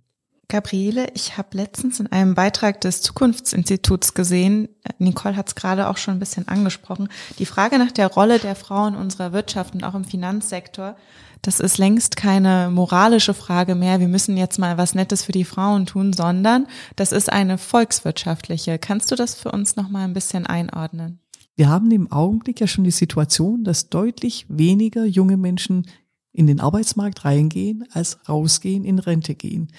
Gabriele, 0.50 1.08
ich 1.14 1.38
habe 1.38 1.58
letztens 1.58 2.00
in 2.00 2.08
einem 2.08 2.34
Beitrag 2.34 2.80
des 2.82 3.02
Zukunftsinstituts 3.02 4.14
gesehen, 4.14 4.70
Nicole 4.98 5.36
hat 5.36 5.50
es 5.50 5.56
gerade 5.56 5.90
auch 5.90 5.98
schon 5.98 6.16
ein 6.16 6.20
bisschen 6.20 6.48
angesprochen, 6.48 7.10
die 7.38 7.46
Frage 7.46 7.78
nach 7.78 7.92
der 7.92 8.08
Rolle 8.08 8.40
der 8.40 8.56
Frauen 8.56 8.94
in 8.94 9.00
unserer 9.00 9.34
Wirtschaft 9.34 9.74
und 9.74 9.84
auch 9.84 9.96
im 9.96 10.06
Finanzsektor 10.06 10.96
das 11.42 11.60
ist 11.60 11.78
längst 11.78 12.18
keine 12.18 12.70
moralische 12.72 13.34
Frage 13.34 13.76
mehr, 13.76 14.00
wir 14.00 14.08
müssen 14.08 14.38
jetzt 14.38 14.60
mal 14.60 14.78
was 14.78 14.96
Nettes 14.96 15.24
für 15.24 15.32
die 15.32 15.46
Frauen 15.46 15.86
tun, 15.86 16.14
sondern 16.14 16.68
das 16.96 17.12
ist 17.12 17.32
eine 17.32 17.58
volkswirtschaftliche. 17.58 18.78
Kannst 18.80 19.12
du 19.12 19.16
das 19.16 19.36
für 19.36 19.52
uns 19.52 19.76
noch 19.76 19.90
mal 19.90 20.04
ein 20.04 20.14
bisschen 20.14 20.46
einordnen? 20.46 21.20
Wir 21.56 21.70
haben 21.70 21.90
im 21.92 22.12
Augenblick 22.12 22.60
ja 22.60 22.68
schon 22.68 22.84
die 22.84 22.92
Situation, 22.92 23.64
dass 23.64 23.90
deutlich 23.90 24.46
weniger 24.50 25.06
junge 25.06 25.38
Menschen 25.38 25.88
in 26.32 26.46
den 26.46 26.60
Arbeitsmarkt 26.60 27.26
reingehen, 27.26 27.86
als 27.92 28.20
rausgehen, 28.30 28.84
in 28.84 29.00
Rente 29.00 29.34
gehen. 29.34 29.70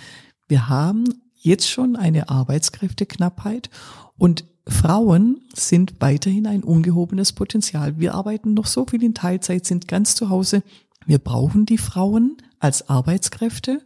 Wir 0.48 0.68
haben 0.68 1.04
jetzt 1.36 1.68
schon 1.68 1.94
eine 1.96 2.28
Arbeitskräfteknappheit 2.28 3.70
und 4.16 4.44
Frauen 4.66 5.40
sind 5.54 6.00
weiterhin 6.00 6.46
ein 6.46 6.64
ungehobenes 6.64 7.32
Potenzial. 7.32 7.98
Wir 7.98 8.14
arbeiten 8.14 8.54
noch 8.54 8.66
so 8.66 8.84
viel 8.84 9.02
in 9.02 9.14
Teilzeit, 9.14 9.64
sind 9.64 9.88
ganz 9.88 10.14
zu 10.14 10.28
Hause 10.28 10.62
wir 11.08 11.18
brauchen 11.18 11.64
die 11.64 11.78
Frauen 11.78 12.36
als 12.58 12.90
Arbeitskräfte 12.90 13.80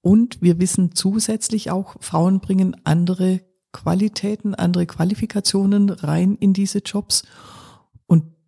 und 0.00 0.40
wir 0.40 0.58
wissen 0.58 0.94
zusätzlich 0.94 1.70
auch, 1.70 1.96
Frauen 2.00 2.40
bringen 2.40 2.74
andere 2.84 3.42
Qualitäten, 3.72 4.54
andere 4.54 4.86
Qualifikationen 4.86 5.90
rein 5.90 6.34
in 6.36 6.54
diese 6.54 6.78
Jobs. 6.78 7.24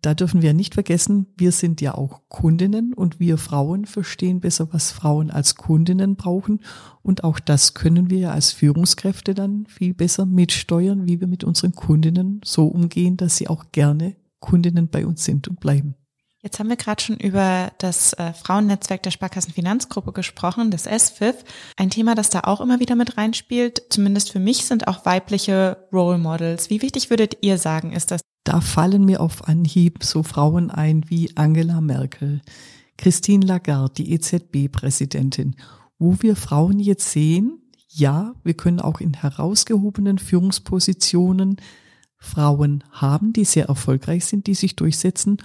Da 0.01 0.13
dürfen 0.13 0.41
wir 0.41 0.53
nicht 0.53 0.75
vergessen, 0.75 1.27
wir 1.37 1.51
sind 1.51 1.81
ja 1.81 1.93
auch 1.93 2.21
Kundinnen 2.29 2.93
und 2.93 3.19
wir 3.19 3.37
Frauen 3.37 3.85
verstehen 3.85 4.39
besser, 4.39 4.69
was 4.71 4.91
Frauen 4.91 5.29
als 5.29 5.55
Kundinnen 5.55 6.15
brauchen. 6.15 6.61
Und 7.01 7.25
auch 7.25 7.39
das 7.39 7.73
können 7.73 8.09
wir 8.09 8.19
ja 8.19 8.31
als 8.31 8.53
Führungskräfte 8.53 9.33
dann 9.33 9.65
viel 9.67 9.93
besser 9.93 10.25
mitsteuern, 10.25 11.05
wie 11.05 11.19
wir 11.19 11.27
mit 11.27 11.43
unseren 11.43 11.73
Kundinnen 11.73 12.39
so 12.45 12.67
umgehen, 12.67 13.17
dass 13.17 13.35
sie 13.35 13.49
auch 13.49 13.73
gerne 13.73 14.15
Kundinnen 14.39 14.87
bei 14.87 15.05
uns 15.05 15.25
sind 15.25 15.49
und 15.49 15.59
bleiben. 15.59 15.95
Jetzt 16.41 16.57
haben 16.57 16.69
wir 16.69 16.77
gerade 16.77 17.03
schon 17.03 17.17
über 17.17 17.73
das 17.79 18.13
äh, 18.13 18.31
Frauennetzwerk 18.31 19.03
der 19.03 19.11
Sparkassenfinanzgruppe 19.11 20.13
gesprochen, 20.13 20.71
das 20.71 20.85
SFIF. 20.85 21.43
Ein 21.75 21.89
Thema, 21.89 22.15
das 22.15 22.29
da 22.29 22.41
auch 22.45 22.61
immer 22.61 22.79
wieder 22.79 22.95
mit 22.95 23.17
reinspielt, 23.17 23.81
zumindest 23.89 24.31
für 24.31 24.39
mich, 24.39 24.65
sind 24.65 24.87
auch 24.87 25.05
weibliche 25.05 25.85
Role 25.91 26.17
Models. 26.17 26.69
Wie 26.69 26.81
wichtig 26.81 27.09
würdet 27.09 27.39
ihr 27.41 27.57
sagen, 27.57 27.91
ist 27.91 28.11
das? 28.11 28.21
Da 28.43 28.61
fallen 28.61 29.05
mir 29.05 29.21
auf 29.21 29.47
Anhieb 29.47 30.03
so 30.03 30.23
Frauen 30.23 30.71
ein 30.71 31.09
wie 31.09 31.35
Angela 31.35 31.81
Merkel, 31.81 32.41
Christine 32.97 33.45
Lagarde, 33.45 33.93
die 33.95 34.13
EZB-Präsidentin, 34.13 35.55
wo 35.97 36.17
wir 36.21 36.35
Frauen 36.35 36.79
jetzt 36.79 37.11
sehen, 37.11 37.61
ja, 37.87 38.33
wir 38.43 38.53
können 38.53 38.79
auch 38.79 38.99
in 38.99 39.13
herausgehobenen 39.13 40.19
Führungspositionen 40.19 41.57
Frauen 42.17 42.83
haben, 42.91 43.33
die 43.33 43.45
sehr 43.45 43.65
erfolgreich 43.65 44.25
sind, 44.25 44.47
die 44.47 44.53
sich 44.53 44.75
durchsetzen. 44.75 45.37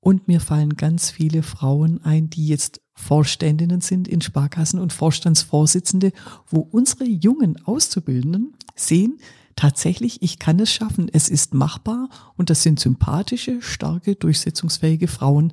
Und 0.00 0.28
mir 0.28 0.40
fallen 0.40 0.76
ganz 0.76 1.10
viele 1.10 1.42
Frauen 1.42 2.04
ein, 2.04 2.28
die 2.28 2.46
jetzt 2.46 2.80
Vorständinnen 2.94 3.80
sind 3.80 4.08
in 4.08 4.20
Sparkassen 4.20 4.80
und 4.80 4.92
Vorstandsvorsitzende, 4.92 6.12
wo 6.48 6.60
unsere 6.60 7.04
jungen 7.04 7.64
Auszubildenden 7.64 8.54
sehen, 8.74 9.18
tatsächlich, 9.56 10.22
ich 10.22 10.38
kann 10.38 10.60
es 10.60 10.72
schaffen, 10.72 11.08
es 11.12 11.28
ist 11.28 11.54
machbar 11.54 12.08
und 12.36 12.50
das 12.50 12.62
sind 12.62 12.78
sympathische, 12.78 13.62
starke, 13.62 14.14
durchsetzungsfähige 14.14 15.08
Frauen. 15.08 15.52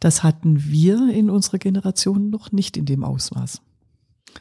Das 0.00 0.22
hatten 0.22 0.64
wir 0.64 1.12
in 1.12 1.30
unserer 1.30 1.58
Generation 1.58 2.30
noch 2.30 2.52
nicht 2.52 2.76
in 2.76 2.86
dem 2.86 3.04
Ausmaß. 3.04 3.60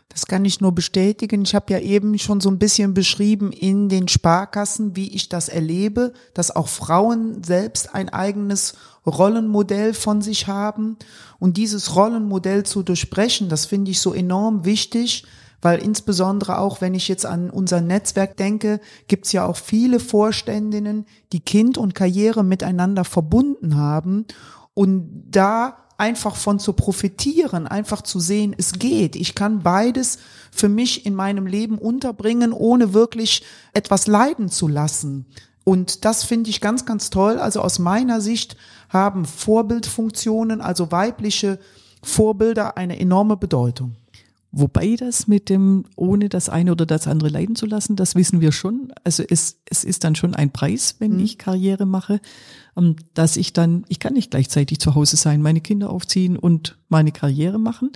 Das 0.10 0.26
kann 0.26 0.46
ich 0.46 0.62
nur 0.62 0.74
bestätigen. 0.74 1.44
Ich 1.44 1.56
habe 1.56 1.74
ja 1.74 1.80
eben 1.80 2.18
schon 2.18 2.40
so 2.40 2.50
ein 2.50 2.60
bisschen 2.60 2.94
beschrieben 2.94 3.52
in 3.52 3.90
den 3.90 4.08
Sparkassen, 4.08 4.96
wie 4.96 5.14
ich 5.14 5.30
das 5.30 5.50
erlebe, 5.50 6.14
dass 6.34 6.56
auch 6.56 6.68
Frauen 6.68 7.44
selbst 7.44 7.94
ein 7.94 8.10
eigenes 8.10 8.76
Rollenmodell 9.06 9.94
von 9.94 10.22
sich 10.22 10.48
haben. 10.48 10.98
Und 11.40 11.58
dieses 11.58 11.96
Rollenmodell 11.96 12.64
zu 12.64 12.84
durchbrechen, 12.84 13.50
das 13.50 13.66
finde 13.66 13.92
ich 13.92 14.00
so 14.00 14.14
enorm 14.14 14.66
wichtig, 14.66 15.26
weil 15.64 15.80
insbesondere 15.80 16.60
auch, 16.60 16.82
wenn 16.82 16.94
ich 16.94 17.08
jetzt 17.08 17.26
an 17.26 17.50
unser 17.50 17.82
Netzwerk 17.82 18.38
denke, 18.38 18.80
gibt 19.08 19.26
es 19.26 19.32
ja 19.32 19.46
auch 19.46 19.58
viele 19.58 20.00
Vorständinnen, 20.00 21.06
die 21.32 21.40
Kind 21.40 21.78
und 21.78 21.96
Karriere 21.96 22.44
miteinander 22.44 23.06
verbunden 23.06 23.78
haben 23.78 24.26
und 24.74 25.24
da 25.30 25.78
einfach 25.98 26.36
von 26.36 26.60
zu 26.60 26.74
profitieren, 26.74 27.68
einfach 27.68 28.02
zu 28.02 28.20
sehen, 28.20 28.54
es 28.58 28.74
geht. 28.74 29.16
Ich 29.16 29.36
kann 29.36 29.64
beides 29.64 30.18
für 30.52 30.70
mich 30.70 31.06
in 31.06 31.16
meinem 31.16 31.48
Leben 31.48 31.78
unterbringen, 31.78 32.52
ohne 32.52 32.94
wirklich 32.94 33.44
etwas 33.74 34.08
leiden 34.08 34.50
zu 34.50 34.68
lassen. 34.68 35.28
Und 35.64 36.04
das 36.04 36.24
finde 36.24 36.50
ich 36.50 36.60
ganz, 36.60 36.86
ganz 36.86 37.10
toll. 37.10 37.38
Also 37.40 37.62
aus 37.62 37.80
meiner 37.80 38.20
Sicht 38.20 38.58
haben 38.90 39.26
Vorbildfunktionen, 39.26 40.60
also 40.62 40.92
weibliche 40.92 41.58
Vorbilder, 42.02 42.76
eine 42.76 43.00
enorme 43.00 43.38
Bedeutung. 43.38 43.96
Wobei 44.56 44.96
das 44.96 45.28
mit 45.28 45.50
dem, 45.50 45.86
ohne 45.96 46.30
das 46.30 46.48
eine 46.48 46.72
oder 46.72 46.86
das 46.86 47.08
andere 47.08 47.30
leiden 47.30 47.56
zu 47.56 47.66
lassen, 47.66 47.96
das 47.96 48.14
wissen 48.14 48.40
wir 48.40 48.52
schon. 48.52 48.94
Also 49.04 49.24
es, 49.28 49.60
es 49.68 49.84
ist 49.84 50.04
dann 50.04 50.14
schon 50.14 50.36
ein 50.36 50.54
Preis, 50.54 50.98
wenn 51.00 51.14
mhm. 51.14 51.22
ich 51.22 51.40
Karriere 51.40 51.88
mache, 51.88 52.22
ähm, 52.78 52.96
dass 53.16 53.36
ich 53.36 53.54
dann, 53.54 53.84
ich 53.90 53.98
kann 53.98 54.14
nicht 54.14 54.30
gleichzeitig 54.30 54.78
zu 54.80 54.94
Hause 54.94 55.18
sein, 55.18 55.42
meine 55.42 55.60
Kinder 55.60 55.90
aufziehen 55.90 56.38
und 56.38 56.78
meine 56.88 57.12
Karriere 57.12 57.58
machen. 57.58 57.90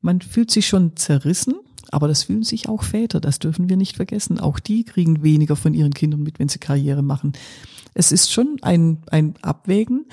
Man 0.00 0.22
fühlt 0.22 0.50
sich 0.50 0.66
schon 0.66 0.96
zerrissen, 0.96 1.56
aber 1.90 2.08
das 2.08 2.22
fühlen 2.22 2.42
sich 2.42 2.70
auch 2.70 2.84
Väter, 2.84 3.20
das 3.20 3.38
dürfen 3.38 3.68
wir 3.68 3.76
nicht 3.76 3.96
vergessen. 3.96 4.40
Auch 4.40 4.60
die 4.60 4.84
kriegen 4.84 5.22
weniger 5.22 5.56
von 5.56 5.74
ihren 5.74 5.92
Kindern 5.92 6.22
mit, 6.22 6.38
wenn 6.38 6.48
sie 6.48 6.58
Karriere 6.58 7.02
machen. 7.02 7.34
Es 7.92 8.12
ist 8.12 8.32
schon 8.32 8.56
ein, 8.62 9.02
ein 9.10 9.34
Abwägen, 9.42 10.06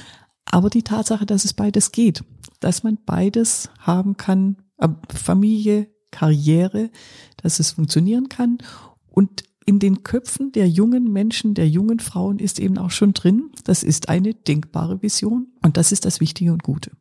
aber 0.43 0.69
die 0.69 0.83
Tatsache, 0.83 1.25
dass 1.25 1.45
es 1.45 1.53
beides 1.53 1.93
geht, 1.93 2.25
dass 2.59 2.83
man 2.83 2.97
beides 3.05 3.69
haben 3.79 4.17
kann, 4.17 4.57
Familie, 5.13 5.87
Karriere, 6.11 6.89
dass 7.37 7.59
es 7.59 7.71
funktionieren 7.71 8.29
kann. 8.29 8.57
Und 9.09 9.43
in 9.65 9.79
den 9.79 10.03
Köpfen 10.03 10.51
der 10.51 10.67
jungen 10.67 11.11
Menschen, 11.11 11.53
der 11.53 11.69
jungen 11.69 11.99
Frauen 11.99 12.39
ist 12.39 12.59
eben 12.59 12.77
auch 12.77 12.91
schon 12.91 13.13
drin, 13.13 13.51
das 13.63 13.83
ist 13.83 14.09
eine 14.09 14.33
denkbare 14.33 15.01
Vision 15.01 15.47
und 15.63 15.77
das 15.77 15.91
ist 15.91 16.05
das 16.05 16.19
Wichtige 16.19 16.51
und 16.51 16.63
Gute. 16.63 16.91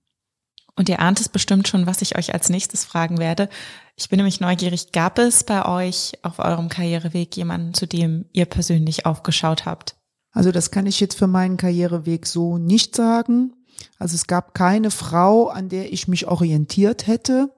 Und 0.77 0.89
ihr 0.89 1.01
ahnt 1.01 1.19
es 1.19 1.29
bestimmt 1.29 1.67
schon, 1.67 1.87
was 1.87 2.03
ich 2.03 2.17
euch 2.17 2.35
als 2.35 2.51
nächstes 2.51 2.85
fragen 2.85 3.19
werde. 3.19 3.49
Ich 3.97 4.09
bin 4.09 4.19
nämlich 4.19 4.41
neugierig, 4.41 4.93
gab 4.93 5.19
es 5.19 5.43
bei 5.43 5.67
euch 5.67 6.13
auf 6.23 6.39
eurem 6.39 6.69
Karriereweg 6.69 7.37
jemanden, 7.37 7.75
zu 7.75 7.87
dem 7.87 8.27
ihr 8.33 8.45
persönlich 8.45 9.05
aufgeschaut 9.05 9.65
habt? 9.65 9.97
Also 10.31 10.53
das 10.53 10.71
kann 10.71 10.87
ich 10.87 11.01
jetzt 11.01 11.19
für 11.19 11.27
meinen 11.27 11.57
Karriereweg 11.57 12.27
so 12.27 12.59
nicht 12.59 12.95
sagen. 12.95 13.55
Also 13.99 14.15
es 14.15 14.27
gab 14.27 14.55
keine 14.55 14.91
Frau, 14.91 15.49
an 15.49 15.69
der 15.69 15.93
ich 15.93 16.07
mich 16.07 16.29
orientiert 16.29 17.07
hätte 17.07 17.51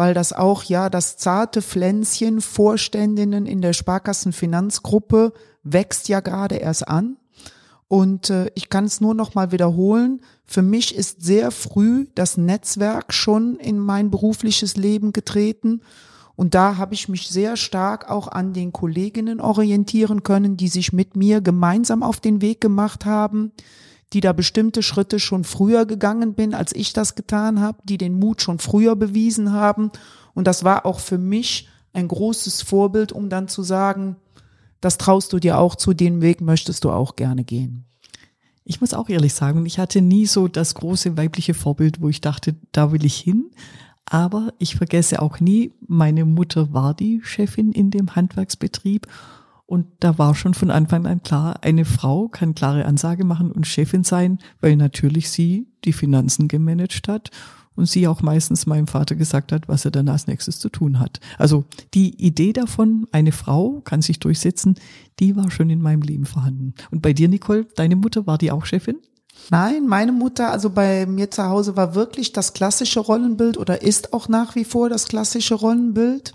weil 0.00 0.14
das 0.14 0.32
auch 0.32 0.62
ja 0.62 0.88
das 0.88 1.18
zarte 1.18 1.60
Pflänzchen 1.60 2.40
Vorständinnen 2.40 3.44
in 3.44 3.60
der 3.60 3.74
Sparkassenfinanzgruppe 3.74 5.34
wächst 5.62 6.08
ja 6.08 6.20
gerade 6.20 6.54
erst 6.54 6.88
an. 6.88 7.18
Und 7.86 8.30
äh, 8.30 8.50
ich 8.54 8.70
kann 8.70 8.86
es 8.86 9.02
nur 9.02 9.12
noch 9.12 9.34
mal 9.34 9.52
wiederholen. 9.52 10.22
Für 10.46 10.62
mich 10.62 10.96
ist 10.96 11.20
sehr 11.20 11.50
früh 11.50 12.06
das 12.14 12.38
Netzwerk 12.38 13.12
schon 13.12 13.56
in 13.56 13.78
mein 13.78 14.10
berufliches 14.10 14.74
Leben 14.78 15.12
getreten. 15.12 15.82
Und 16.34 16.54
da 16.54 16.78
habe 16.78 16.94
ich 16.94 17.10
mich 17.10 17.28
sehr 17.28 17.58
stark 17.58 18.08
auch 18.08 18.28
an 18.28 18.54
den 18.54 18.72
Kolleginnen 18.72 19.38
orientieren 19.38 20.22
können, 20.22 20.56
die 20.56 20.68
sich 20.68 20.94
mit 20.94 21.14
mir 21.14 21.42
gemeinsam 21.42 22.02
auf 22.02 22.20
den 22.20 22.40
Weg 22.40 22.62
gemacht 22.62 23.04
haben, 23.04 23.52
die 24.12 24.20
da 24.20 24.32
bestimmte 24.32 24.82
Schritte 24.82 25.20
schon 25.20 25.44
früher 25.44 25.86
gegangen 25.86 26.34
bin, 26.34 26.54
als 26.54 26.74
ich 26.74 26.92
das 26.92 27.14
getan 27.14 27.60
habe, 27.60 27.78
die 27.84 27.98
den 27.98 28.18
Mut 28.18 28.42
schon 28.42 28.58
früher 28.58 28.96
bewiesen 28.96 29.52
haben. 29.52 29.90
Und 30.34 30.46
das 30.46 30.64
war 30.64 30.84
auch 30.86 31.00
für 31.00 31.18
mich 31.18 31.68
ein 31.92 32.08
großes 32.08 32.62
Vorbild, 32.62 33.12
um 33.12 33.28
dann 33.28 33.48
zu 33.48 33.62
sagen, 33.62 34.16
das 34.80 34.98
traust 34.98 35.32
du 35.32 35.38
dir 35.38 35.58
auch 35.58 35.76
zu, 35.76 35.92
den 35.92 36.22
Weg 36.22 36.40
möchtest 36.40 36.84
du 36.84 36.90
auch 36.90 37.16
gerne 37.16 37.44
gehen. 37.44 37.84
Ich 38.64 38.80
muss 38.80 38.94
auch 38.94 39.08
ehrlich 39.08 39.34
sagen, 39.34 39.66
ich 39.66 39.78
hatte 39.78 40.00
nie 40.00 40.26
so 40.26 40.48
das 40.48 40.74
große 40.74 41.16
weibliche 41.16 41.54
Vorbild, 41.54 42.00
wo 42.00 42.08
ich 42.08 42.20
dachte, 42.20 42.54
da 42.72 42.92
will 42.92 43.04
ich 43.04 43.16
hin. 43.16 43.50
Aber 44.06 44.52
ich 44.58 44.76
vergesse 44.76 45.22
auch 45.22 45.40
nie, 45.40 45.72
meine 45.86 46.24
Mutter 46.24 46.72
war 46.72 46.94
die 46.94 47.20
Chefin 47.22 47.72
in 47.72 47.90
dem 47.90 48.16
Handwerksbetrieb 48.16 49.06
und 49.70 49.86
da 50.00 50.18
war 50.18 50.34
schon 50.34 50.52
von 50.52 50.72
Anfang 50.72 51.06
an 51.06 51.22
klar, 51.22 51.60
eine 51.62 51.84
Frau 51.84 52.26
kann 52.26 52.56
klare 52.56 52.86
Ansage 52.86 53.24
machen 53.24 53.52
und 53.52 53.68
Chefin 53.68 54.02
sein, 54.02 54.40
weil 54.60 54.74
natürlich 54.74 55.30
sie 55.30 55.68
die 55.84 55.92
Finanzen 55.92 56.48
gemanagt 56.48 57.06
hat 57.06 57.30
und 57.76 57.86
sie 57.86 58.08
auch 58.08 58.20
meistens 58.20 58.66
meinem 58.66 58.88
Vater 58.88 59.14
gesagt 59.14 59.52
hat, 59.52 59.68
was 59.68 59.84
er 59.84 59.92
dann 59.92 60.08
als 60.08 60.26
nächstes 60.26 60.58
zu 60.58 60.70
tun 60.70 60.98
hat. 60.98 61.20
Also 61.38 61.66
die 61.94 62.20
Idee 62.20 62.52
davon, 62.52 63.06
eine 63.12 63.30
Frau 63.30 63.80
kann 63.84 64.02
sich 64.02 64.18
durchsetzen, 64.18 64.74
die 65.20 65.36
war 65.36 65.52
schon 65.52 65.70
in 65.70 65.80
meinem 65.80 66.02
Leben 66.02 66.24
vorhanden. 66.26 66.74
Und 66.90 67.00
bei 67.00 67.12
dir, 67.12 67.28
Nicole, 67.28 67.68
deine 67.76 67.94
Mutter, 67.94 68.26
war 68.26 68.38
die 68.38 68.50
auch 68.50 68.66
Chefin? 68.66 68.96
Nein, 69.50 69.86
meine 69.86 70.10
Mutter, 70.10 70.50
also 70.50 70.70
bei 70.70 71.06
mir 71.06 71.30
zu 71.30 71.44
Hause 71.44 71.76
war 71.76 71.94
wirklich 71.94 72.32
das 72.32 72.54
klassische 72.54 72.98
Rollenbild 72.98 73.56
oder 73.56 73.82
ist 73.82 74.14
auch 74.14 74.26
nach 74.26 74.56
wie 74.56 74.64
vor 74.64 74.88
das 74.88 75.06
klassische 75.06 75.54
Rollenbild. 75.54 76.32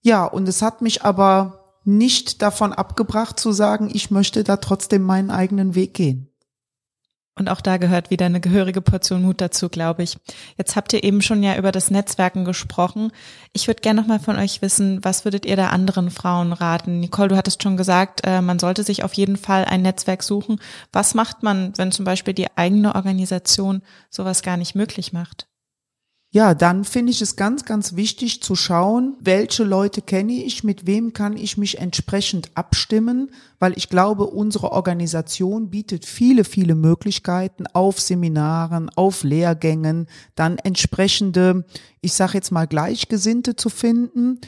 Ja, 0.00 0.24
und 0.24 0.48
es 0.48 0.62
hat 0.62 0.80
mich 0.80 1.04
aber 1.04 1.65
nicht 1.86 2.42
davon 2.42 2.72
abgebracht 2.72 3.38
zu 3.38 3.52
sagen, 3.52 3.88
ich 3.92 4.10
möchte 4.10 4.44
da 4.44 4.56
trotzdem 4.56 5.02
meinen 5.02 5.30
eigenen 5.30 5.74
Weg 5.74 5.94
gehen. 5.94 6.28
Und 7.38 7.50
auch 7.50 7.60
da 7.60 7.76
gehört 7.76 8.10
wieder 8.10 8.24
eine 8.24 8.40
gehörige 8.40 8.80
Portion 8.80 9.22
Mut 9.22 9.42
dazu, 9.42 9.68
glaube 9.68 10.02
ich. 10.02 10.16
Jetzt 10.56 10.74
habt 10.74 10.94
ihr 10.94 11.04
eben 11.04 11.20
schon 11.20 11.42
ja 11.42 11.58
über 11.58 11.70
das 11.70 11.90
Netzwerken 11.90 12.46
gesprochen. 12.46 13.12
Ich 13.52 13.66
würde 13.66 13.82
gerne 13.82 14.00
noch 14.00 14.08
mal 14.08 14.18
von 14.18 14.38
euch 14.38 14.62
wissen, 14.62 15.04
was 15.04 15.26
würdet 15.26 15.44
ihr 15.44 15.56
da 15.56 15.68
anderen 15.68 16.10
Frauen 16.10 16.54
raten? 16.54 16.98
Nicole, 16.98 17.28
du 17.28 17.36
hattest 17.36 17.62
schon 17.62 17.76
gesagt, 17.76 18.22
äh, 18.24 18.40
man 18.40 18.58
sollte 18.58 18.84
sich 18.84 19.04
auf 19.04 19.12
jeden 19.12 19.36
Fall 19.36 19.66
ein 19.66 19.82
Netzwerk 19.82 20.22
suchen. 20.22 20.58
Was 20.92 21.14
macht 21.14 21.42
man, 21.42 21.74
wenn 21.76 21.92
zum 21.92 22.06
Beispiel 22.06 22.32
die 22.32 22.56
eigene 22.56 22.94
Organisation 22.94 23.82
sowas 24.08 24.42
gar 24.42 24.56
nicht 24.56 24.74
möglich 24.74 25.12
macht? 25.12 25.46
Ja, 26.30 26.54
dann 26.54 26.84
finde 26.84 27.12
ich 27.12 27.22
es 27.22 27.36
ganz, 27.36 27.64
ganz 27.64 27.96
wichtig 27.96 28.42
zu 28.42 28.56
schauen, 28.56 29.16
welche 29.20 29.64
Leute 29.64 30.02
kenne 30.02 30.32
ich, 30.32 30.64
mit 30.64 30.86
wem 30.86 31.12
kann 31.12 31.36
ich 31.36 31.56
mich 31.56 31.78
entsprechend 31.78 32.50
abstimmen, 32.54 33.30
weil 33.58 33.72
ich 33.76 33.88
glaube, 33.88 34.26
unsere 34.26 34.72
Organisation 34.72 35.70
bietet 35.70 36.04
viele, 36.04 36.44
viele 36.44 36.74
Möglichkeiten 36.74 37.66
auf 37.68 38.00
Seminaren, 38.00 38.90
auf 38.90 39.22
Lehrgängen, 39.22 40.08
dann 40.34 40.58
entsprechende, 40.58 41.64
ich 42.00 42.12
sage 42.12 42.34
jetzt 42.34 42.52
mal 42.52 42.66
Gleichgesinnte 42.66 43.56
zu 43.56 43.70
finden. 43.70 44.40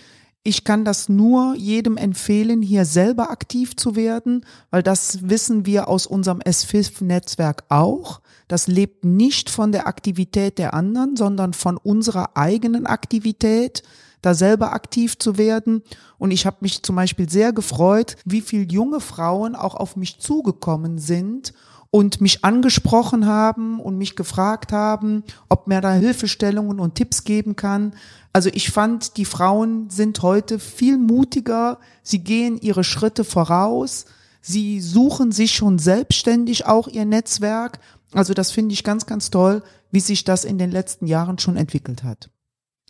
Ich 0.44 0.64
kann 0.64 0.84
das 0.84 1.08
nur 1.08 1.54
jedem 1.56 1.96
empfehlen, 1.96 2.62
hier 2.62 2.84
selber 2.84 3.30
aktiv 3.30 3.76
zu 3.76 3.96
werden, 3.96 4.46
weil 4.70 4.82
das 4.82 5.28
wissen 5.28 5.66
wir 5.66 5.88
aus 5.88 6.06
unserem 6.06 6.40
SFIF-Netzwerk 6.48 7.64
auch. 7.68 8.20
Das 8.46 8.66
lebt 8.66 9.04
nicht 9.04 9.50
von 9.50 9.72
der 9.72 9.86
Aktivität 9.86 10.58
der 10.58 10.72
anderen, 10.74 11.16
sondern 11.16 11.52
von 11.52 11.76
unserer 11.76 12.36
eigenen 12.36 12.86
Aktivität, 12.86 13.82
da 14.22 14.34
selber 14.34 14.72
aktiv 14.72 15.18
zu 15.18 15.38
werden. 15.38 15.82
Und 16.18 16.30
ich 16.30 16.46
habe 16.46 16.58
mich 16.60 16.82
zum 16.82 16.96
Beispiel 16.96 17.28
sehr 17.28 17.52
gefreut, 17.52 18.16
wie 18.24 18.40
viele 18.40 18.64
junge 18.64 19.00
Frauen 19.00 19.54
auch 19.54 19.74
auf 19.74 19.96
mich 19.96 20.18
zugekommen 20.18 20.98
sind 20.98 21.52
und 21.90 22.20
mich 22.20 22.44
angesprochen 22.44 23.26
haben 23.26 23.80
und 23.80 23.96
mich 23.96 24.14
gefragt 24.14 24.72
haben, 24.72 25.24
ob 25.48 25.68
mir 25.68 25.80
da 25.80 25.92
Hilfestellungen 25.92 26.80
und 26.80 26.94
Tipps 26.96 27.24
geben 27.24 27.56
kann. 27.56 27.94
Also 28.32 28.50
ich 28.52 28.70
fand, 28.70 29.16
die 29.16 29.24
Frauen 29.24 29.90
sind 29.90 30.22
heute 30.22 30.58
viel 30.58 30.98
mutiger, 30.98 31.78
sie 32.02 32.20
gehen 32.20 32.58
ihre 32.58 32.84
Schritte 32.84 33.24
voraus, 33.24 34.04
sie 34.40 34.80
suchen 34.80 35.32
sich 35.32 35.52
schon 35.52 35.78
selbstständig 35.78 36.66
auch 36.66 36.88
ihr 36.88 37.04
Netzwerk. 37.04 37.80
Also 38.12 38.34
das 38.34 38.50
finde 38.50 38.74
ich 38.74 38.84
ganz, 38.84 39.06
ganz 39.06 39.30
toll, 39.30 39.62
wie 39.90 40.00
sich 40.00 40.24
das 40.24 40.44
in 40.44 40.58
den 40.58 40.70
letzten 40.70 41.06
Jahren 41.06 41.38
schon 41.38 41.56
entwickelt 41.56 42.04
hat. 42.04 42.30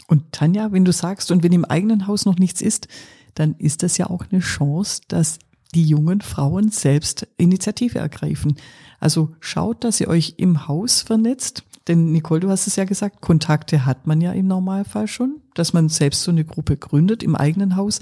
Und 0.07 0.33
Tanja, 0.33 0.73
wenn 0.73 0.85
du 0.85 0.93
sagst, 0.93 1.31
und 1.31 1.43
wenn 1.43 1.53
im 1.53 1.65
eigenen 1.65 2.07
Haus 2.07 2.25
noch 2.25 2.37
nichts 2.37 2.61
ist, 2.61 2.89
dann 3.35 3.55
ist 3.59 3.83
das 3.83 3.99
ja 3.99 4.11
auch 4.11 4.25
eine 4.31 4.41
Chance, 4.41 5.03
dass 5.09 5.39
die 5.75 5.85
jungen 5.85 6.21
Frauen 6.21 6.71
selbst 6.71 7.27
Initiative 7.37 7.99
ergreifen. 7.99 8.57
Also 9.01 9.31
schaut, 9.41 9.85
dass 9.85 10.01
ihr 10.01 10.09
euch 10.09 10.35
im 10.39 10.67
Haus 10.67 11.03
vernetzt. 11.03 11.65
Denn 11.87 12.13
Nicole, 12.13 12.41
du 12.41 12.51
hast 12.51 12.67
es 12.67 12.77
ja 12.77 12.85
gesagt, 12.85 13.21
Kontakte 13.21 13.87
hat 13.87 14.07
man 14.07 14.21
ja 14.21 14.33
im 14.33 14.47
Normalfall 14.47 15.09
schon, 15.09 15.41
dass 15.55 15.73
man 15.73 15.89
selbst 15.89 16.23
so 16.23 16.31
eine 16.31 16.45
Gruppe 16.45 16.77
gründet 16.77 17.23
im 17.23 17.35
eigenen 17.35 17.77
Haus. 17.77 18.01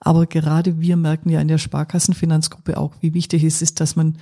Aber 0.00 0.26
gerade 0.26 0.80
wir 0.80 0.96
merken 0.96 1.28
ja 1.28 1.40
in 1.40 1.48
der 1.48 1.58
Sparkassenfinanzgruppe 1.58 2.78
auch, 2.78 2.94
wie 3.00 3.12
wichtig 3.12 3.44
es 3.44 3.60
ist, 3.60 3.80
dass 3.80 3.96
man 3.96 4.16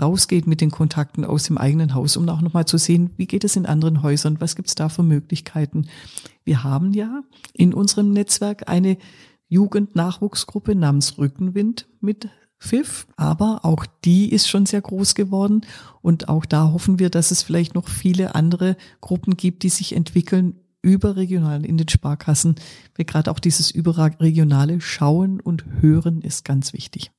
rausgeht 0.00 0.46
mit 0.46 0.60
den 0.60 0.70
Kontakten 0.70 1.24
aus 1.24 1.44
dem 1.44 1.58
eigenen 1.58 1.94
Haus, 1.94 2.16
um 2.16 2.28
auch 2.28 2.42
nochmal 2.42 2.66
zu 2.66 2.78
sehen, 2.78 3.10
wie 3.16 3.26
geht 3.26 3.44
es 3.44 3.56
in 3.56 3.66
anderen 3.66 4.02
Häusern, 4.02 4.40
was 4.40 4.54
gibt 4.54 4.68
es 4.68 4.74
da 4.74 4.88
für 4.88 5.02
Möglichkeiten. 5.02 5.88
Wir 6.44 6.62
haben 6.62 6.92
ja 6.92 7.22
in 7.54 7.72
unserem 7.72 8.12
Netzwerk 8.12 8.68
eine 8.68 8.98
Jugendnachwuchsgruppe 9.48 10.74
namens 10.74 11.18
Rückenwind 11.18 11.88
mit 12.00 12.28
FIF, 12.58 13.06
aber 13.16 13.60
auch 13.64 13.86
die 14.04 14.32
ist 14.32 14.48
schon 14.48 14.66
sehr 14.66 14.80
groß 14.80 15.14
geworden 15.14 15.62
und 16.02 16.28
auch 16.28 16.44
da 16.44 16.72
hoffen 16.72 16.98
wir, 16.98 17.08
dass 17.08 17.30
es 17.30 17.42
vielleicht 17.42 17.74
noch 17.74 17.88
viele 17.88 18.34
andere 18.34 18.76
Gruppen 19.00 19.36
gibt, 19.36 19.62
die 19.62 19.68
sich 19.68 19.94
entwickeln 19.94 20.56
überregional 20.82 21.64
in 21.64 21.76
den 21.76 21.88
Sparkassen. 21.88 22.56
Wir 22.94 23.04
gerade 23.04 23.30
auch 23.30 23.38
dieses 23.38 23.70
überregionale 23.70 24.80
Schauen 24.80 25.40
und 25.40 25.64
Hören 25.80 26.22
ist 26.22 26.44
ganz 26.44 26.72
wichtig. 26.72 27.10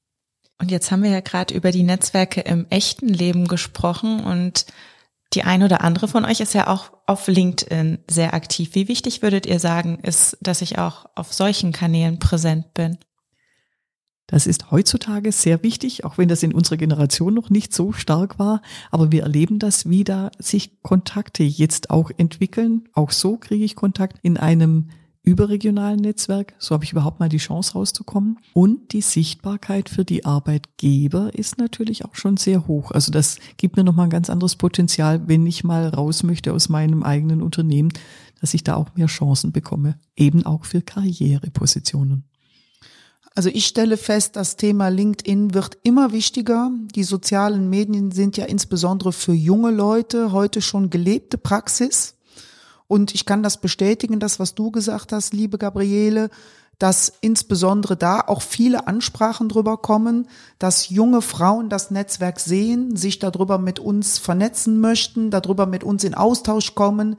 Und 0.61 0.71
jetzt 0.71 0.91
haben 0.91 1.03
wir 1.03 1.09
ja 1.09 1.21
gerade 1.21 1.53
über 1.53 1.71
die 1.71 1.83
Netzwerke 1.83 2.41
im 2.41 2.65
echten 2.69 3.07
Leben 3.07 3.47
gesprochen 3.47 4.21
und 4.21 4.65
Die 5.33 5.43
ein 5.43 5.61
oder 5.61 5.81
andere 5.81 6.07
von 6.07 6.25
euch 6.25 6.39
ist 6.39 6.53
ja 6.53 6.67
auch 6.67 6.91
auf 7.05 7.27
LinkedIn 7.27 7.99
sehr 8.09 8.33
aktiv. 8.33 8.73
Wie 8.73 8.87
wichtig 8.87 9.21
würdet 9.21 9.45
ihr 9.45 9.59
sagen, 9.59 9.99
ist, 10.01 10.37
dass 10.41 10.61
ich 10.61 10.79
auch 10.79 11.05
auf 11.15 11.33
solchen 11.33 11.71
Kanälen 11.71 12.17
präsent 12.17 12.73
bin? 12.73 12.97
Das 14.25 14.45
ist 14.45 14.69
heutzutage 14.69 15.31
sehr 15.31 15.63
wichtig, 15.63 16.05
auch 16.05 16.19
wenn 16.19 16.29
das 16.29 16.43
in 16.43 16.53
unserer 16.53 16.77
Generation 16.77 17.33
noch 17.33 17.49
nicht 17.49 17.73
so 17.73 17.91
stark 17.91 18.37
war. 18.37 18.61
Aber 18.91 19.11
wir 19.11 19.23
erleben 19.23 19.57
das, 19.57 19.89
wie 19.89 20.03
da 20.03 20.29
sich 20.37 20.83
Kontakte 20.83 21.43
jetzt 21.43 21.89
auch 21.89 22.11
entwickeln. 22.15 22.87
Auch 22.93 23.11
so 23.11 23.37
kriege 23.37 23.65
ich 23.65 23.75
Kontakt 23.75 24.19
in 24.21 24.37
einem 24.37 24.89
überregionalen 25.23 25.99
Netzwerk. 25.99 26.53
So 26.59 26.73
habe 26.73 26.83
ich 26.83 26.91
überhaupt 26.91 27.19
mal 27.19 27.29
die 27.29 27.37
Chance 27.37 27.73
rauszukommen. 27.73 28.39
Und 28.53 28.93
die 28.93 29.01
Sichtbarkeit 29.01 29.89
für 29.89 30.05
die 30.05 30.25
Arbeitgeber 30.25 31.33
ist 31.33 31.57
natürlich 31.57 32.05
auch 32.05 32.15
schon 32.15 32.37
sehr 32.37 32.67
hoch. 32.67 32.91
Also 32.91 33.11
das 33.11 33.37
gibt 33.57 33.77
mir 33.77 33.83
nochmal 33.83 34.07
ein 34.07 34.11
ganz 34.11 34.29
anderes 34.29 34.55
Potenzial, 34.55 35.27
wenn 35.27 35.45
ich 35.45 35.63
mal 35.63 35.87
raus 35.87 36.23
möchte 36.23 36.53
aus 36.53 36.69
meinem 36.69 37.03
eigenen 37.03 37.41
Unternehmen, 37.41 37.91
dass 38.41 38.53
ich 38.53 38.63
da 38.63 38.75
auch 38.75 38.95
mehr 38.95 39.07
Chancen 39.07 39.51
bekomme. 39.51 39.99
Eben 40.15 40.45
auch 40.45 40.65
für 40.65 40.81
Karrierepositionen. 40.81 42.23
Also 43.35 43.49
ich 43.49 43.67
stelle 43.67 43.97
fest, 43.97 44.35
das 44.35 44.57
Thema 44.57 44.89
LinkedIn 44.89 45.53
wird 45.53 45.77
immer 45.83 46.11
wichtiger. 46.11 46.71
Die 46.95 47.03
sozialen 47.03 47.69
Medien 47.69 48.11
sind 48.11 48.37
ja 48.37 48.45
insbesondere 48.45 49.13
für 49.13 49.33
junge 49.33 49.71
Leute 49.71 50.31
heute 50.31 50.61
schon 50.61 50.89
gelebte 50.89 51.37
Praxis. 51.37 52.15
Und 52.89 53.13
ich 53.13 53.27
kann 53.27 53.43
das 53.43 53.61
bestätigen, 53.61 54.19
das, 54.19 54.39
was 54.39 54.55
du 54.55 54.71
gesagt 54.71 55.11
hast, 55.11 55.31
liebe 55.31 55.59
Gabriele, 55.59 56.31
dass 56.79 57.13
insbesondere 57.21 57.95
da 57.95 58.19
auch 58.21 58.41
viele 58.41 58.87
Ansprachen 58.87 59.47
drüber 59.47 59.77
kommen, 59.77 60.27
dass 60.57 60.89
junge 60.89 61.21
Frauen 61.21 61.69
das 61.69 61.91
Netzwerk 61.91 62.39
sehen, 62.39 62.95
sich 62.95 63.19
darüber 63.19 63.59
mit 63.59 63.79
uns 63.79 64.17
vernetzen 64.17 64.81
möchten, 64.81 65.29
darüber 65.29 65.67
mit 65.67 65.83
uns 65.83 66.03
in 66.03 66.15
Austausch 66.15 66.73
kommen, 66.73 67.17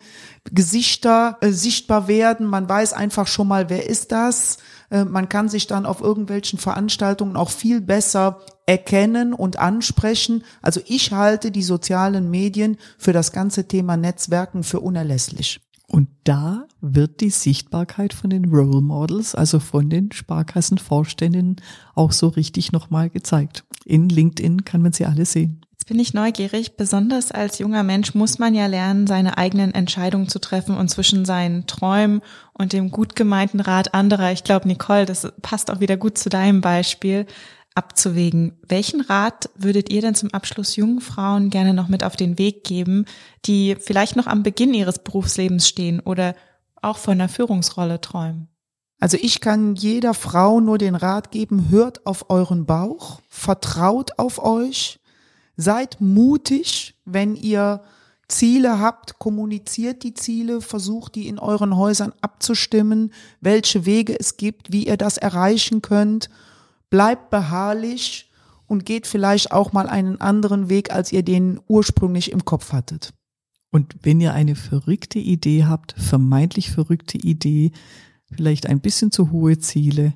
Gesichter 0.51 1.39
äh, 1.41 1.51
sichtbar 1.53 2.09
werden. 2.09 2.47
Man 2.47 2.69
weiß 2.69 2.93
einfach 2.93 3.29
schon 3.29 3.47
mal, 3.47 3.71
wer 3.71 3.89
ist 3.89 4.11
das? 4.11 4.59
Äh, 4.91 5.05
man 5.05 5.29
kann 5.29 5.49
sich 5.49 5.67
dann 5.67 5.87
auf 5.87 6.01
irgendwelchen 6.01 6.59
Veranstaltungen 6.59 7.37
auch 7.37 7.51
viel 7.51 7.81
besser 7.81 8.41
erkennen 8.67 9.33
und 9.33 9.59
ansprechen. 9.59 10.45
Also 10.63 10.81
ich 10.87 11.13
halte 11.13 11.51
die 11.51 11.63
sozialen 11.63 12.31
Medien 12.31 12.77
für 12.99 13.13
das 13.13 13.33
ganze 13.33 13.67
Thema 13.67 13.97
Netzwerken 13.97 14.63
für 14.63 14.81
unerlässlich. 14.81 15.61
Und 15.87 16.09
da 16.23 16.69
wird 16.81 17.21
die 17.21 17.31
Sichtbarkeit 17.31 18.13
von 18.15 18.31
den 18.31 18.45
Role 18.45 18.81
Models, 18.81 19.35
also 19.35 19.59
von 19.59 19.91
den 19.91 20.13
Sparkassenvorständinnen, 20.13 21.57
auch 21.97 22.13
so 22.13 22.29
richtig 22.29 22.71
nochmal 22.71 23.11
gezeigt. 23.11 23.65
In 23.85 24.09
LinkedIn 24.09 24.65
kann 24.65 24.83
man 24.83 24.93
sie 24.93 25.07
alle 25.07 25.27
sehen. 25.27 25.67
Jetzt 25.81 25.89
bin 25.89 25.99
ich 25.99 26.13
neugierig. 26.13 26.77
Besonders 26.77 27.33
als 27.33 27.59
junger 27.59 27.83
Mensch 27.83 28.15
muss 28.15 28.39
man 28.39 28.55
ja 28.55 28.67
lernen, 28.67 29.07
seine 29.07 29.39
eigenen 29.39 29.73
Entscheidungen 29.73 30.29
zu 30.29 30.39
treffen 30.39 30.77
und 30.77 30.91
zwischen 30.91 31.25
seinen 31.25 31.67
Träumen 31.67 32.21
und 32.53 32.75
dem 32.75 32.91
gut 32.91 33.17
gemeinten 33.17 33.61
Rat 33.61 33.95
anderer. 33.95 34.31
Ich 34.31 34.45
glaube, 34.45 34.69
Nicole, 34.69 35.07
das 35.07 35.33
passt 35.41 35.71
auch 35.71 35.81
wieder 35.81 35.97
gut 35.97 36.19
zu 36.19 36.29
deinem 36.29 36.61
Beispiel 36.61 37.25
abzuwägen. 37.75 38.59
Welchen 38.69 39.01
Rat 39.01 39.49
würdet 39.55 39.91
ihr 39.91 40.03
denn 40.03 40.15
zum 40.15 40.35
Abschluss 40.35 40.77
jungen 40.77 41.01
Frauen 41.01 41.49
gerne 41.49 41.73
noch 41.73 41.89
mit 41.89 42.05
auf 42.05 42.15
den 42.15 42.37
Weg 42.37 42.63
geben, 42.63 43.07
die 43.47 43.75
vielleicht 43.81 44.17
noch 44.17 44.27
am 44.27 44.43
Beginn 44.43 44.75
ihres 44.75 44.99
Berufslebens 44.99 45.67
stehen 45.67 46.01
oder 46.01 46.35
auch 46.83 46.99
von 46.99 47.15
einer 47.15 47.31
Führungsrolle 47.31 48.03
träumen? 48.03 48.49
Also 49.01 49.17
ich 49.19 49.41
kann 49.41 49.77
jeder 49.77 50.13
Frau 50.13 50.61
nur 50.61 50.77
den 50.77 50.95
Rat 50.95 51.31
geben, 51.31 51.71
hört 51.71 52.05
auf 52.05 52.29
euren 52.29 52.67
Bauch, 52.67 53.23
vertraut 53.31 54.19
auf 54.19 54.45
euch, 54.45 55.00
Seid 55.61 56.01
mutig, 56.01 56.95
wenn 57.05 57.37
ihr 57.37 57.83
Ziele 58.29 58.79
habt, 58.79 59.19
kommuniziert 59.19 60.05
die 60.05 60.15
Ziele, 60.15 60.63
versucht 60.63 61.17
die 61.17 61.29
in 61.29 61.39
euren 61.39 61.77
Häusern 61.77 62.15
abzustimmen, 62.23 63.13
welche 63.43 63.85
Wege 63.85 64.19
es 64.19 64.39
gibt, 64.39 64.73
wie 64.73 64.87
ihr 64.87 64.97
das 64.97 65.19
erreichen 65.19 65.83
könnt. 65.83 66.31
Bleibt 66.89 67.29
beharrlich 67.29 68.31
und 68.69 68.87
geht 68.87 69.07
vielleicht 69.07 69.53
auch 69.53 69.75
mal 69.75 69.87
einen 69.87 70.19
anderen 70.19 70.71
Weg, 70.71 70.95
als 70.95 71.13
ihr 71.13 71.23
den 71.23 71.61
ursprünglich 71.69 72.33
im 72.33 72.47
Kopf 72.47 72.73
hattet. 72.73 73.13
Und 73.71 73.97
wenn 74.01 74.19
ihr 74.19 74.33
eine 74.33 74.55
verrückte 74.57 75.19
Idee 75.19 75.67
habt, 75.67 75.95
vermeintlich 75.99 76.71
verrückte 76.71 77.19
Idee, 77.19 77.73
vielleicht 78.33 78.65
ein 78.65 78.81
bisschen 78.81 79.13
zu 79.13 79.31
hohe 79.31 79.59
Ziele, 79.59 80.15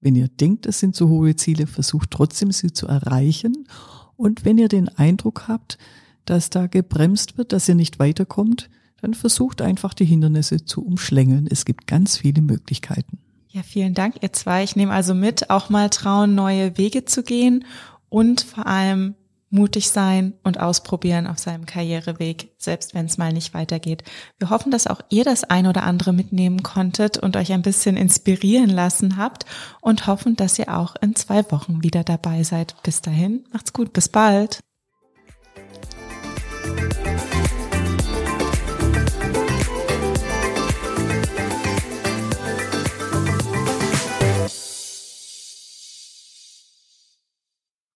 wenn 0.00 0.16
ihr 0.16 0.28
denkt, 0.28 0.64
es 0.64 0.80
sind 0.80 0.96
zu 0.96 1.10
hohe 1.10 1.36
Ziele, 1.36 1.66
versucht 1.66 2.10
trotzdem 2.10 2.50
sie 2.50 2.72
zu 2.72 2.86
erreichen 2.86 3.68
und 4.16 4.44
wenn 4.44 4.58
ihr 4.58 4.68
den 4.68 4.88
Eindruck 4.88 5.48
habt, 5.48 5.78
dass 6.24 6.50
da 6.50 6.66
gebremst 6.66 7.36
wird, 7.36 7.52
dass 7.52 7.68
ihr 7.68 7.74
nicht 7.74 7.98
weiterkommt, 7.98 8.70
dann 9.00 9.14
versucht 9.14 9.60
einfach 9.60 9.92
die 9.92 10.06
Hindernisse 10.06 10.64
zu 10.64 10.84
umschlängeln. 10.84 11.46
Es 11.50 11.64
gibt 11.64 11.86
ganz 11.86 12.16
viele 12.16 12.40
Möglichkeiten. 12.40 13.18
Ja, 13.48 13.62
vielen 13.62 13.94
Dank, 13.94 14.16
ihr 14.22 14.32
zwei. 14.32 14.64
Ich 14.64 14.76
nehme 14.76 14.92
also 14.92 15.14
mit, 15.14 15.50
auch 15.50 15.68
mal 15.70 15.90
trauen, 15.90 16.34
neue 16.34 16.76
Wege 16.78 17.04
zu 17.04 17.22
gehen 17.22 17.64
und 18.08 18.40
vor 18.40 18.66
allem 18.66 19.14
mutig 19.54 19.88
sein 19.88 20.34
und 20.42 20.58
ausprobieren 20.58 21.26
auf 21.28 21.38
seinem 21.38 21.64
Karriereweg, 21.64 22.50
selbst 22.58 22.92
wenn 22.92 23.06
es 23.06 23.18
mal 23.18 23.32
nicht 23.32 23.54
weitergeht. 23.54 24.02
Wir 24.38 24.50
hoffen, 24.50 24.72
dass 24.72 24.88
auch 24.88 25.00
ihr 25.10 25.24
das 25.24 25.44
ein 25.44 25.66
oder 25.66 25.84
andere 25.84 26.12
mitnehmen 26.12 26.62
konntet 26.62 27.18
und 27.18 27.36
euch 27.36 27.52
ein 27.52 27.62
bisschen 27.62 27.96
inspirieren 27.96 28.68
lassen 28.68 29.16
habt 29.16 29.46
und 29.80 30.08
hoffen, 30.08 30.34
dass 30.34 30.58
ihr 30.58 30.76
auch 30.76 30.96
in 31.00 31.14
zwei 31.14 31.48
Wochen 31.52 31.82
wieder 31.84 32.02
dabei 32.02 32.42
seid. 32.42 32.74
Bis 32.82 33.00
dahin, 33.00 33.44
macht's 33.52 33.72
gut, 33.72 33.92
bis 33.92 34.08
bald. 34.08 34.58